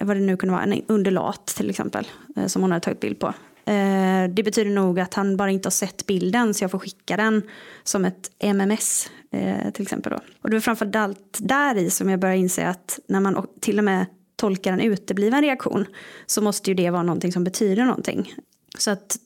vad 0.00 0.16
det 0.16 0.20
nu 0.20 0.36
kunde 0.36 0.52
vara, 0.52 0.62
en 0.62 0.82
underlat 0.86 1.46
till 1.46 1.70
exempel. 1.70 2.06
Eh, 2.36 2.46
som 2.46 2.62
hon 2.62 2.70
hade 2.72 2.84
tagit 2.84 3.00
bild 3.00 3.18
på. 3.18 3.26
Eh, 3.64 4.28
det 4.28 4.42
betyder 4.42 4.70
nog 4.70 5.00
att 5.00 5.14
han 5.14 5.36
bara 5.36 5.50
inte 5.50 5.66
har 5.66 5.70
sett 5.70 6.06
bilden 6.06 6.54
så 6.54 6.64
jag 6.64 6.70
får 6.70 6.78
skicka 6.78 7.16
den 7.16 7.42
som 7.82 8.04
ett 8.04 8.30
MMS 8.38 9.10
eh, 9.30 9.70
till 9.70 9.82
exempel. 9.82 10.12
Då. 10.12 10.18
Och 10.42 10.50
det 10.50 10.56
var 10.56 10.60
framför 10.60 10.96
allt 10.96 11.38
där 11.40 11.76
i 11.76 11.90
som 11.90 12.10
jag 12.10 12.20
började 12.20 12.38
inse 12.38 12.68
att 12.68 12.98
när 13.06 13.20
man 13.20 13.46
till 13.60 13.78
och 13.78 13.84
med 13.84 14.06
tolkar 14.42 14.72
en 14.72 14.80
utebliven 14.80 15.42
reaktion 15.42 15.86
så 16.26 16.42
måste 16.42 16.70
ju 16.70 16.74
det 16.74 16.90
vara 16.90 17.02
någonting 17.02 17.32
som 17.32 17.44
betyder 17.44 17.84
någonting. 17.84 18.34
Så 18.78 18.90
att 18.90 19.16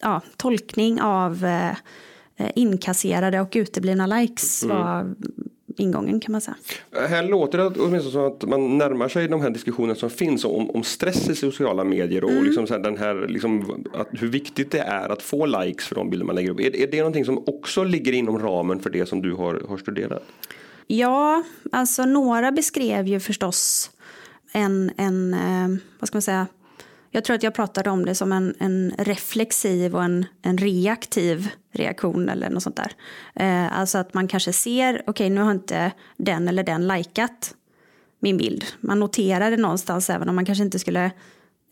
ja, 0.00 0.20
tolkning 0.36 1.00
av 1.00 1.44
eh, 1.44 2.50
inkasserade 2.54 3.40
och 3.40 3.52
uteblivna 3.54 4.06
likes 4.06 4.64
var 4.64 5.14
ingången 5.76 6.20
kan 6.20 6.32
man 6.32 6.40
säga. 6.40 6.56
Här 7.08 7.22
låter 7.22 7.58
det 7.58 7.66
åtminstone 7.66 8.12
som 8.12 8.24
att 8.24 8.48
man 8.48 8.78
närmar 8.78 9.08
sig 9.08 9.28
de 9.28 9.40
här 9.40 9.50
diskussionerna 9.50 9.94
som 9.94 10.10
finns 10.10 10.44
om, 10.44 10.70
om 10.70 10.82
stress 10.82 11.28
i 11.28 11.34
sociala 11.34 11.84
medier 11.84 12.24
och 12.24 12.30
Mm. 12.30 12.44
liksom 12.44 12.66
så 12.66 12.74
här 12.74 12.80
den 12.80 12.96
här, 12.98 13.28
liksom, 13.28 13.84
att 13.94 14.08
hur 14.10 14.28
viktigt 14.28 14.70
det 14.70 14.78
är 14.78 15.08
att 15.08 15.22
få 15.22 15.46
likes 15.46 15.86
för 15.86 15.94
de 15.94 16.10
bilder 16.10 16.26
man 16.26 16.36
lägger 16.36 16.50
upp. 16.50 16.60
Är, 16.60 16.76
är 16.76 16.86
det 16.86 16.98
någonting 16.98 17.24
som 17.24 17.38
också 17.46 17.84
ligger 17.84 18.12
inom 18.12 18.38
ramen 18.38 18.80
för 18.80 18.90
det 18.90 19.06
som 19.06 19.22
du 19.22 19.32
har, 19.32 19.62
har 19.68 19.78
studerat? 19.78 20.22
Ja, 20.86 21.42
alltså 21.72 22.04
några 22.04 22.52
beskrev 22.52 23.06
ju 23.06 23.20
förstås 23.20 23.90
en, 24.54 24.90
en 24.96 25.34
eh, 25.34 25.78
vad 25.98 26.08
ska 26.08 26.16
man 26.16 26.22
säga, 26.22 26.46
jag 27.10 27.24
tror 27.24 27.36
att 27.36 27.42
jag 27.42 27.54
pratade 27.54 27.90
om 27.90 28.04
det 28.04 28.14
som 28.14 28.32
en, 28.32 28.54
en 28.58 28.92
reflexiv 28.98 29.94
och 29.94 30.04
en, 30.04 30.26
en 30.42 30.58
reaktiv 30.58 31.50
reaktion 31.72 32.28
eller 32.28 32.50
något 32.50 32.62
sånt 32.62 32.76
där. 32.76 32.92
Eh, 33.34 33.78
alltså 33.78 33.98
att 33.98 34.14
man 34.14 34.28
kanske 34.28 34.52
ser, 34.52 35.02
okej 35.06 35.30
nu 35.30 35.40
har 35.40 35.50
inte 35.50 35.92
den 36.16 36.48
eller 36.48 36.62
den 36.62 36.88
likat 36.88 37.54
min 38.18 38.36
bild. 38.36 38.64
Man 38.80 39.00
noterar 39.00 39.50
det 39.50 39.56
någonstans 39.56 40.10
även 40.10 40.28
om 40.28 40.34
man 40.34 40.44
kanske 40.44 40.64
inte 40.64 40.78
skulle 40.78 41.10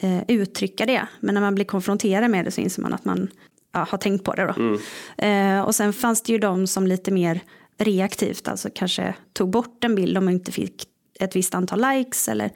eh, 0.03 0.23
uttrycka 0.29 0.87
det. 0.87 1.07
Men 1.21 1.35
när 1.35 1.43
man 1.43 1.55
blir 1.55 1.65
konfronterad 1.65 2.31
med 2.31 2.45
det 2.45 2.51
så 2.51 2.61
inser 2.61 2.83
man 2.83 2.95
att 2.95 3.05
man 3.05 3.29
ja, 3.73 3.87
har 3.91 3.99
tänkt 3.99 4.25
på 4.25 4.35
det. 4.35 4.55
Då. 4.57 4.79
Eh, 5.27 5.61
och 5.61 5.75
sen 5.75 5.93
fanns 5.93 6.23
det 6.23 6.33
ju 6.33 6.39
de 6.39 6.67
som 6.67 6.87
lite 6.87 7.11
mer 7.11 7.41
reaktivt, 7.79 8.49
alltså 8.49 8.69
kanske 8.75 9.15
tog 9.33 9.51
bort 9.51 9.85
en 9.85 9.95
bild 9.95 10.19
om 10.19 10.25
man 10.25 10.35
inte 10.35 10.53
fick 10.53 10.89
ett 11.23 11.37
visst 11.37 11.55
antal 11.55 11.81
likes 11.81 12.29
eller 12.29 12.51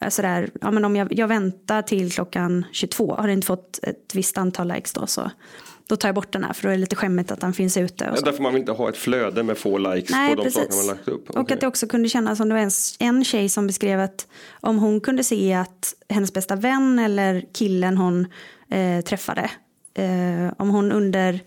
eh, 0.00 0.08
sådär, 0.08 0.50
ja 0.60 0.70
men 0.70 0.84
om 0.84 0.96
jag, 0.96 1.12
jag 1.12 1.28
väntar 1.28 1.82
till 1.82 2.12
klockan 2.12 2.64
22, 2.72 3.14
har 3.14 3.28
inte 3.28 3.46
fått 3.46 3.80
ett 3.82 4.14
visst 4.14 4.38
antal 4.38 4.68
likes 4.68 4.92
då 4.92 5.06
så 5.06 5.30
då 5.90 5.96
tar 5.96 6.08
jag 6.08 6.14
bort 6.14 6.32
den 6.32 6.44
här 6.44 6.52
för 6.52 6.62
då 6.62 6.68
är 6.68 6.72
det 6.72 6.78
lite 6.80 6.96
skämmigt 6.96 7.30
att 7.30 7.40
den 7.40 7.52
finns 7.52 7.76
ute. 7.76 8.10
Och 8.10 8.18
så. 8.18 8.24
Därför 8.24 8.42
man 8.42 8.52
vill 8.52 8.60
inte 8.60 8.72
ha 8.72 8.88
ett 8.88 8.96
flöde 8.96 9.42
med 9.42 9.58
få 9.58 9.78
likes 9.78 10.10
Nej, 10.10 10.30
på 10.30 10.36
de 10.36 10.42
precis. 10.42 10.62
sakerna 10.62 10.76
man 10.76 10.86
lagt 10.86 11.08
upp. 11.08 11.30
Och 11.30 11.36
Okej. 11.36 11.54
att 11.54 11.60
det 11.60 11.66
också 11.66 11.86
kunde 11.86 12.08
kännas 12.08 12.38
som 12.38 12.48
det 12.48 12.54
var 12.54 12.62
en, 12.62 12.70
en 12.98 13.24
tjej 13.24 13.48
som 13.48 13.66
beskrev 13.66 14.00
att 14.00 14.26
om 14.60 14.78
hon 14.78 15.00
kunde 15.00 15.24
se 15.24 15.54
att 15.54 15.94
hennes 16.08 16.32
bästa 16.32 16.56
vän 16.56 16.98
eller 16.98 17.44
killen 17.52 17.96
hon 17.96 18.26
eh, 18.70 19.00
träffade, 19.00 19.50
eh, 19.94 20.52
om 20.58 20.70
hon 20.70 20.92
under 20.92 21.40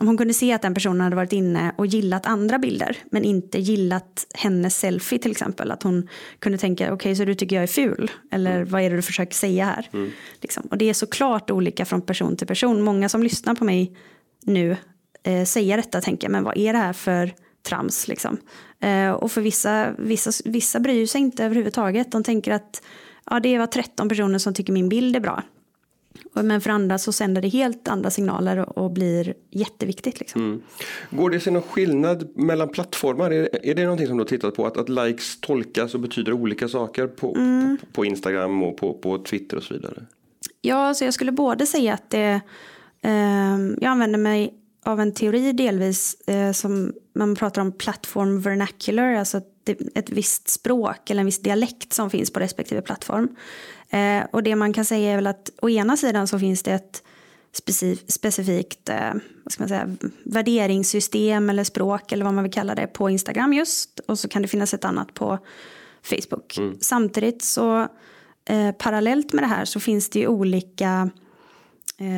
om 0.00 0.06
hon 0.06 0.16
kunde 0.16 0.34
se 0.34 0.52
att 0.52 0.62
den 0.62 0.74
personen 0.74 1.00
hade 1.00 1.16
varit 1.16 1.32
inne 1.32 1.72
och 1.76 1.86
gillat 1.86 2.26
andra 2.26 2.58
bilder 2.58 2.96
men 3.10 3.24
inte 3.24 3.58
gillat 3.58 4.26
hennes 4.34 4.76
selfie 4.76 5.18
till 5.18 5.30
exempel. 5.30 5.70
Att 5.70 5.82
hon 5.82 6.08
kunde 6.38 6.58
tänka 6.58 6.92
okej 6.92 7.16
så 7.16 7.24
du 7.24 7.34
tycker 7.34 7.56
jag 7.56 7.62
är 7.62 7.66
ful 7.66 8.10
eller 8.30 8.64
vad 8.64 8.82
är 8.82 8.90
det 8.90 8.96
du 8.96 9.02
försöker 9.02 9.34
säga 9.34 9.64
här. 9.64 9.88
Liksom. 10.40 10.62
Och 10.70 10.78
det 10.78 10.90
är 10.90 10.94
såklart 10.94 11.50
olika 11.50 11.84
från 11.84 12.02
person 12.02 12.36
till 12.36 12.46
person. 12.46 12.82
Många 12.82 13.08
som 13.08 13.22
lyssnar 13.22 13.54
på 13.54 13.64
mig 13.64 13.96
nu 14.44 14.76
eh, 15.22 15.44
säger 15.44 15.76
detta 15.76 16.00
tänker 16.00 16.28
men 16.28 16.44
vad 16.44 16.56
är 16.56 16.72
det 16.72 16.78
här 16.78 16.92
för 16.92 17.34
trams 17.62 18.08
liksom. 18.08 18.36
Eh, 18.80 19.10
och 19.10 19.32
för 19.32 19.40
vissa, 19.40 19.94
vissa, 19.98 20.30
vissa 20.44 20.80
bryr 20.80 21.06
sig 21.06 21.20
inte 21.20 21.44
överhuvudtaget. 21.44 22.12
De 22.12 22.24
tänker 22.24 22.52
att 22.52 22.82
ja, 23.30 23.40
det 23.40 23.58
var 23.58 23.66
13 23.66 24.08
personer 24.08 24.38
som 24.38 24.54
tycker 24.54 24.72
min 24.72 24.88
bild 24.88 25.16
är 25.16 25.20
bra. 25.20 25.42
Men 26.32 26.60
för 26.60 26.70
andra 26.70 26.98
så 26.98 27.12
sänder 27.12 27.42
det 27.42 27.48
helt 27.48 27.88
andra 27.88 28.10
signaler 28.10 28.78
och, 28.78 28.90
blir 28.90 29.34
jätteviktigt. 29.50 30.20
Liksom. 30.20 30.62
Går 31.10 31.30
det 31.30 31.36
att 31.36 31.42
se 31.42 31.50
någon 31.50 31.62
skillnad 31.62 32.36
mellan 32.36 32.68
plattformar? 32.68 33.30
Är, 33.30 33.66
är 33.66 33.74
det 33.74 33.82
någonting 33.82 34.06
som 34.06 34.16
du 34.16 34.22
har 34.24 34.28
tittat 34.28 34.54
på? 34.54 34.66
Att, 34.66 34.76
att 34.76 34.88
likes 34.88 35.40
tolkas 35.40 35.94
och 35.94 36.00
betyder 36.00 36.32
olika 36.32 36.68
saker 36.68 37.06
på, 37.06 37.34
Mm. 37.36 37.76
på, 37.80 37.86
på 37.92 38.04
Instagram 38.04 38.62
och 38.62 38.76
på, 38.76 38.94
på 38.94 39.18
Twitter 39.18 39.56
och 39.56 39.62
så 39.62 39.74
vidare? 39.74 40.02
Ja, 40.60 40.94
så 40.94 41.04
jag 41.04 41.14
skulle 41.14 41.32
både 41.32 41.66
säga 41.66 41.94
att 41.94 42.10
det, 42.10 42.40
ehm, 43.02 43.76
jag 43.80 43.90
använder 43.90 44.18
mig 44.18 44.54
av 44.84 45.00
en 45.00 45.12
teori 45.12 45.52
delvis 45.52 46.14
eh, 46.26 46.52
som 46.52 46.92
man 47.14 47.36
pratar 47.36 47.62
om 47.62 47.72
platform 47.72 48.40
vernacular, 48.40 49.14
alltså 49.14 49.40
det, 49.64 49.78
ett 49.94 50.10
visst 50.10 50.48
språk 50.48 51.10
eller 51.10 51.20
en 51.20 51.26
viss 51.26 51.42
dialekt 51.42 51.92
som 51.92 52.10
finns 52.10 52.32
på 52.32 52.40
respektive 52.40 52.82
plattform. 52.82 53.28
Eh, 53.90 54.24
och 54.32 54.42
det 54.42 54.56
man 54.56 54.72
kan 54.72 54.84
säga 54.84 55.12
är 55.12 55.16
väl 55.16 55.26
att 55.26 55.50
å 55.62 55.68
ena 55.68 55.96
sidan 55.96 56.26
så 56.26 56.38
finns 56.38 56.62
det 56.62 56.72
ett 56.72 57.02
specif- 57.52 58.04
specifikt 58.06 58.88
eh, 58.88 59.12
vad 59.44 59.52
ska 59.52 59.62
man 59.62 59.68
säga, 59.68 59.96
värderingssystem 60.24 61.50
eller 61.50 61.64
språk 61.64 62.12
eller 62.12 62.24
vad 62.24 62.34
man 62.34 62.44
vill 62.44 62.52
kalla 62.52 62.74
det 62.74 62.86
på 62.86 63.10
Instagram 63.10 63.52
just 63.52 64.00
och 64.00 64.18
så 64.18 64.28
kan 64.28 64.42
det 64.42 64.48
finnas 64.48 64.74
ett 64.74 64.84
annat 64.84 65.14
på 65.14 65.38
Facebook. 66.02 66.58
Samtidigt 66.80 67.42
så 67.42 67.88
eh, 68.44 68.72
parallellt 68.78 69.32
med 69.32 69.44
det 69.44 69.48
här 69.48 69.64
så 69.64 69.80
finns 69.80 70.10
det 70.10 70.18
ju 70.18 70.26
olika 70.26 71.10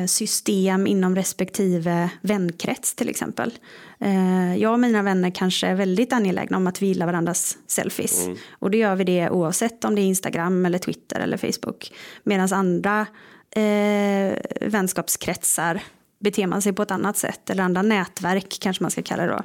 system 0.07 0.87
inom 0.87 1.15
respektive 1.15 2.09
vänkrets 2.21 2.95
till 2.95 3.09
exempel. 3.09 3.51
Eh, 3.99 4.55
jag 4.57 4.73
och 4.73 4.79
mina 4.79 5.01
vänner 5.01 5.29
kanske 5.29 5.67
är 5.67 5.75
väldigt 5.75 6.13
angelägna 6.13 6.57
om 6.57 6.67
att 6.67 6.81
vi 6.81 6.85
gillar 6.85 7.05
varandras 7.05 7.57
selfies. 7.67 8.25
Mm. 8.25 8.37
Och 8.51 8.71
då 8.71 8.77
gör 8.77 8.95
vi 8.95 9.03
det 9.03 9.29
oavsett 9.29 9.85
om 9.85 9.95
det 9.95 10.01
är 10.01 10.03
Instagram 10.03 10.65
eller 10.65 10.77
Twitter 10.77 11.19
eller 11.19 11.37
Facebook. 11.37 11.93
Medan 12.23 12.53
andra 12.53 13.07
eh, 13.55 14.33
vänskapskretsar 14.61 15.81
beter 16.19 16.47
man 16.47 16.61
sig 16.61 16.73
på 16.73 16.83
ett 16.83 16.91
annat 16.91 17.17
sätt. 17.17 17.49
Eller 17.49 17.63
andra 17.63 17.81
nätverk 17.81 18.57
kanske 18.61 18.83
man 18.83 18.91
ska 18.91 19.01
kalla 19.01 19.25
det 19.25 19.31
då. 19.31 19.43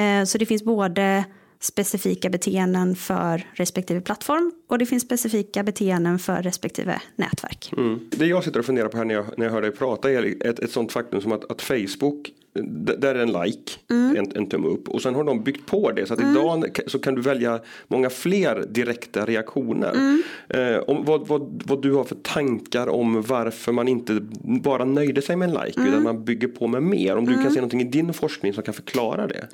Eh, 0.00 0.24
så 0.24 0.38
det 0.38 0.46
finns 0.46 0.64
både 0.64 1.24
specifika 1.62 2.30
beteenden 2.30 2.96
för 2.96 3.46
respektive 3.52 4.00
plattform 4.00 4.52
och 4.68 4.78
det 4.78 4.86
finns 4.86 5.02
specifika 5.02 5.62
beteenden 5.62 6.18
för 6.18 6.42
respektive 6.42 7.00
nätverk. 7.16 7.72
Mm. 7.76 8.08
Det 8.10 8.26
jag 8.26 8.44
sitter 8.44 8.58
och 8.58 8.66
funderar 8.66 8.88
på 8.88 8.96
här 8.96 9.04
när 9.04 9.14
jag, 9.14 9.24
när 9.36 9.46
jag 9.46 9.52
hör 9.52 9.62
dig 9.62 9.70
prata 9.70 10.10
är 10.10 10.46
ett, 10.46 10.58
ett 10.58 10.70
sånt 10.70 10.92
faktum 10.92 11.20
som 11.20 11.32
att, 11.32 11.50
att 11.50 11.62
Facebook 11.62 12.32
där 12.54 13.14
är 13.14 13.22
en 13.22 13.32
like, 13.32 13.72
mm. 13.90 14.16
en, 14.16 14.36
en 14.36 14.46
tumme 14.46 14.68
upp 14.68 14.88
och 14.88 15.02
sen 15.02 15.14
har 15.14 15.24
de 15.24 15.44
byggt 15.44 15.66
på 15.66 15.90
det 15.90 16.06
så 16.06 16.14
att 16.14 16.20
mm. 16.20 16.32
idag 16.32 16.80
så 16.86 16.98
kan 16.98 17.14
du 17.14 17.22
välja 17.22 17.60
många 17.88 18.10
fler 18.10 18.66
direkta 18.68 19.26
reaktioner. 19.26 19.92
Mm. 19.92 20.22
Eh, 20.48 20.78
om 20.78 21.04
vad, 21.04 21.26
vad, 21.28 21.62
vad 21.66 21.82
du 21.82 21.92
har 21.92 22.04
för 22.04 22.14
tankar 22.14 22.86
om 22.86 23.22
varför 23.22 23.72
man 23.72 23.88
inte 23.88 24.20
bara 24.62 24.84
nöjde 24.84 25.22
sig 25.22 25.36
med 25.36 25.48
en 25.48 25.54
like 25.66 25.80
utan 25.80 26.02
man 26.02 26.24
bygger 26.24 26.48
på 26.48 26.66
med 26.66 26.82
mer. 26.82 27.16
Om 27.16 27.26
du 27.26 27.34
kan 27.34 27.50
se 27.50 27.56
någonting 27.56 27.80
i 27.80 27.84
din 27.84 28.14
forskning 28.14 28.54
som 28.54 28.62
kan 28.62 28.74
förklara 28.74 29.26
det. 29.26 29.48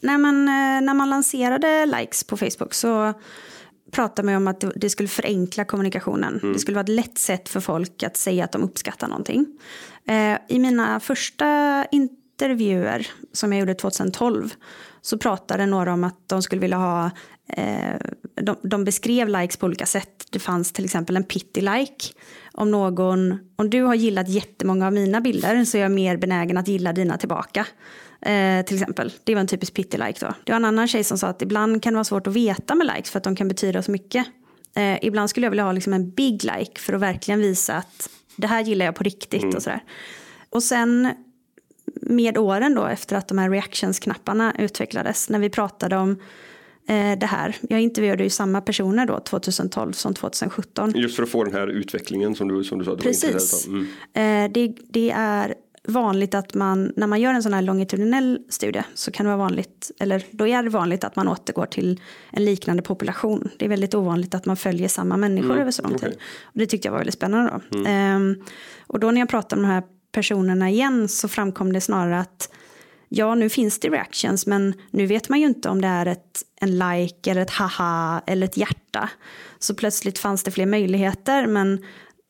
Nej, 0.00 0.18
men, 0.18 0.48
eh, 0.48 0.86
när 0.86 0.94
man 0.94 1.10
lanserade 1.10 1.86
likes 1.86 2.24
på 2.24 2.36
Facebook 2.36 2.74
så 2.74 3.12
pratade 3.90 4.26
man 4.26 4.34
om 4.36 4.48
att 4.48 4.64
det 4.76 4.90
skulle 4.90 5.08
förenkla 5.08 5.64
kommunikationen. 5.64 6.40
Mm. 6.42 6.52
Det 6.52 6.58
skulle 6.58 6.74
vara 6.74 6.82
ett 6.82 6.88
lätt 6.88 7.18
sätt 7.18 7.48
för 7.48 7.60
folk 7.60 8.02
att 8.02 8.16
säga 8.16 8.44
att 8.44 8.52
de 8.52 8.62
uppskattar 8.62 9.08
någonting. 9.08 9.46
Eh, 10.08 10.38
I 10.48 10.58
mina 10.58 11.00
första 11.00 11.84
intervjuer 12.42 13.06
som 13.32 13.52
jag 13.52 13.60
gjorde 13.60 13.74
2012 13.74 14.54
så 15.00 15.18
pratade 15.18 15.66
några 15.66 15.92
om 15.92 16.04
att 16.04 16.28
de 16.28 16.42
skulle 16.42 16.60
vilja 16.60 16.76
ha 16.76 17.10
eh, 17.48 17.96
de, 18.42 18.56
de, 18.62 18.84
beskrev 18.84 19.28
likes 19.28 19.56
på 19.56 19.66
olika 19.66 19.86
sätt. 19.86 20.26
Det 20.30 20.38
fanns 20.38 20.72
till 20.72 20.84
exempel 20.84 21.16
en 21.16 21.24
pity 21.24 21.60
like. 21.60 22.12
Om 22.52 22.70
någon, 22.70 23.38
om 23.56 23.70
du 23.70 23.82
har 23.82 23.94
gillat 23.94 24.28
jättemånga 24.28 24.86
av 24.86 24.92
mina 24.92 25.20
bilder 25.20 25.64
så 25.64 25.78
är 25.78 25.82
jag 25.82 25.90
mer 25.90 26.16
benägen 26.16 26.56
att 26.56 26.68
gilla 26.68 26.92
dina 26.92 27.18
tillbaka. 27.18 27.66
Eh, 28.20 28.64
till 28.64 28.76
exempel. 28.76 29.12
Det 29.24 29.34
var 29.34 29.40
en 29.40 29.46
typisk 29.46 29.74
pity 29.74 29.98
like 29.98 30.26
då. 30.26 30.34
Det 30.44 30.52
var 30.52 30.56
en 30.56 30.64
annan 30.64 30.88
tjej 30.88 31.04
som 31.04 31.18
sa 31.18 31.26
att 31.28 31.42
ibland 31.42 31.82
kan 31.82 31.92
det 31.92 31.96
vara 31.96 32.04
svårt 32.04 32.26
att 32.26 32.32
veta 32.32 32.74
med 32.74 32.86
likes 32.86 33.10
för 33.10 33.18
att 33.18 33.24
de 33.24 33.36
kan 33.36 33.48
betyda 33.48 33.82
så 33.82 33.90
mycket. 33.90 34.26
Eh, 34.76 34.98
ibland 35.02 35.30
skulle 35.30 35.46
jag 35.46 35.50
vilja 35.50 35.64
ha 35.64 35.72
liksom 35.72 35.92
en 35.92 36.10
big 36.10 36.44
like 36.44 36.80
för 36.80 36.92
att 36.92 37.00
verkligen 37.00 37.40
visa 37.40 37.76
att 37.76 38.08
det 38.36 38.46
här 38.46 38.62
gillar 38.62 38.86
jag 38.86 38.94
på 38.94 39.04
riktigt 39.04 39.42
mm. 39.42 39.56
och 39.56 39.62
sådär. 39.62 39.80
Och 40.50 40.62
sen 40.62 41.14
med 42.08 42.38
åren 42.38 42.74
då 42.74 42.86
efter 42.86 43.16
att 43.16 43.28
de 43.28 43.38
här 43.38 43.50
reactions-knapparna 43.50 44.52
utvecklades 44.58 45.28
när 45.28 45.38
vi 45.38 45.50
pratade 45.50 45.96
om 45.96 46.10
eh, 46.88 47.18
det 47.18 47.26
här. 47.26 47.56
Jag 47.68 47.80
intervjuade 47.80 48.24
ju 48.24 48.30
samma 48.30 48.60
personer 48.60 49.06
då 49.06 49.20
2012 49.20 49.92
som 49.92 50.14
2017. 50.14 50.92
Just 50.96 51.16
för 51.16 51.22
att 51.22 51.28
få 51.28 51.44
den 51.44 51.54
här 51.54 51.66
utvecklingen 51.66 52.34
som 52.34 52.48
du, 52.48 52.64
som 52.64 52.78
du 52.78 52.84
sa. 52.84 52.96
Precis. 52.96 53.66
Mm. 53.66 53.86
Eh, 54.12 54.52
det, 54.52 54.74
det 54.88 55.10
är 55.10 55.54
vanligt 55.88 56.34
att 56.34 56.54
man, 56.54 56.92
när 56.96 57.06
man 57.06 57.20
gör 57.20 57.34
en 57.34 57.42
sån 57.42 57.54
här 57.54 57.62
longitudinell 57.62 58.38
studie 58.48 58.82
så 58.94 59.10
kan 59.10 59.26
det 59.26 59.28
vara 59.28 59.38
vanligt, 59.38 59.90
eller 59.98 60.22
då 60.30 60.46
är 60.46 60.62
det 60.62 60.68
vanligt 60.68 61.04
att 61.04 61.16
man 61.16 61.28
återgår 61.28 61.66
till 61.66 62.00
en 62.30 62.44
liknande 62.44 62.82
population. 62.82 63.50
Det 63.58 63.64
är 63.64 63.68
väldigt 63.68 63.94
ovanligt 63.94 64.34
att 64.34 64.46
man 64.46 64.56
följer 64.56 64.88
samma 64.88 65.16
människor 65.16 65.50
mm. 65.50 65.60
över 65.60 65.70
så 65.70 65.82
lång 65.82 65.94
okay. 65.94 66.10
tid. 66.10 66.18
Och 66.42 66.58
det 66.58 66.66
tyckte 66.66 66.88
jag 66.88 66.92
var 66.92 66.98
väldigt 66.98 67.14
spännande 67.14 67.60
då. 67.70 67.78
Mm. 67.78 68.16
Um, 68.16 68.44
och 68.86 69.00
då 69.00 69.10
när 69.10 69.20
jag 69.20 69.28
pratade 69.28 69.62
med 69.62 69.70
de 69.70 69.74
här 69.74 69.82
personerna 70.16 70.70
igen 70.70 71.08
så 71.08 71.28
framkom 71.28 71.72
det 71.72 71.80
snarare 71.80 72.20
att 72.20 72.50
ja, 73.08 73.34
nu 73.34 73.48
finns 73.48 73.78
det 73.78 73.88
reactions, 73.88 74.46
men 74.46 74.74
nu 74.90 75.06
vet 75.06 75.28
man 75.28 75.40
ju 75.40 75.46
inte 75.46 75.68
om 75.68 75.80
det 75.80 75.88
är 75.88 76.06
ett, 76.06 76.42
en 76.60 76.78
like 76.78 77.30
eller 77.30 77.40
ett 77.40 77.50
haha 77.50 78.22
eller 78.26 78.46
ett 78.46 78.56
hjärta. 78.56 79.10
Så 79.58 79.74
plötsligt 79.74 80.18
fanns 80.18 80.42
det 80.42 80.50
fler 80.50 80.66
möjligheter, 80.66 81.46
men 81.46 81.84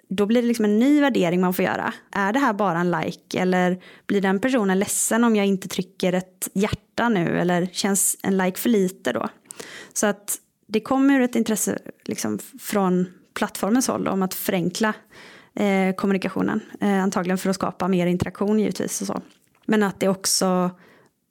då 0.09 0.27
blir 0.27 0.43
det 0.43 0.49
liksom 0.49 0.65
en 0.65 0.79
ny 0.79 1.01
värdering 1.01 1.41
man 1.41 1.55
får 1.55 1.65
göra. 1.65 1.93
Är 2.13 2.33
det 2.33 2.39
här 2.39 2.53
bara 2.53 2.79
en 2.79 2.91
like 2.91 3.41
eller 3.41 3.83
blir 4.07 4.21
den 4.21 4.41
personen 4.41 4.79
ledsen 4.79 5.25
om 5.25 5.37
jag 5.37 5.47
inte 5.47 5.69
trycker 5.69 6.13
ett 6.13 6.49
hjärta 6.55 7.09
nu 7.09 7.41
eller 7.41 7.67
känns 7.67 8.17
en 8.23 8.37
like 8.37 8.59
för 8.61 8.69
lite 8.69 9.13
då? 9.13 9.29
Så 9.93 10.07
att 10.07 10.39
det 10.67 10.81
kommer 10.81 11.15
ur 11.15 11.23
ett 11.23 11.37
intresse 11.37 11.79
liksom 12.05 12.39
från 12.61 13.07
plattformens 13.35 13.89
håll 13.89 14.09
om 14.09 14.23
att 14.23 14.35
förenkla 14.35 14.95
eh, 15.57 15.95
kommunikationen. 15.95 16.61
Eh, 16.81 17.03
antagligen 17.03 17.39
för 17.39 17.51
att 17.51 17.57
skapa 17.57 17.89
mer 17.89 18.07
interaktion 18.07 18.59
givetvis 18.59 19.01
och 19.01 19.07
så. 19.07 19.23
Men 19.67 19.83
att 19.83 20.01
det 20.01 20.09
också, 20.09 20.71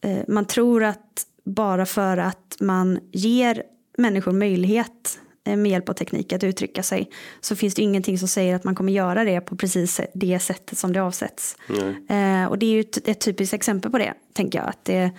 eh, 0.01 0.17
man 0.27 0.46
tror 0.46 0.84
att 0.84 1.25
bara 1.44 1.86
för 1.86 2.17
att 2.17 2.58
man 2.60 3.00
ger 3.12 3.63
människor 3.98 4.32
möjlighet 4.32 5.20
eh, 5.48 5.55
med 5.55 5.72
hjälp 5.72 5.89
av 5.89 5.94
teknik 5.94 6.34
att 6.34 6.44
uttrycka 6.44 6.84
sig 6.84 7.10
så 7.41 7.55
finns 7.55 7.75
det 7.75 7.82
ingenting 7.82 8.20
som 8.20 8.27
säger 8.27 8.55
att 8.55 8.63
man 8.63 8.75
kommer 8.75 8.94
göra 8.94 9.24
det 9.24 9.41
på 9.41 9.55
precis 9.55 10.01
det 10.13 10.39
sättet 10.39 10.77
som 10.77 10.94
det 10.94 11.00
avsätts. 11.00 11.58
Mm. 11.70 12.50
och 12.50 12.58
det 12.58 12.65
är 12.65 12.72
ju 12.72 12.79
ett, 12.79 13.08
ett 13.08 13.20
typiskt 13.20 13.53
exempel 13.53 13.91
på 13.91 13.98
det, 13.98 14.13
tänker 14.34 14.60
jag. 14.60 14.70
Att 14.70 14.86
det, 14.86 15.12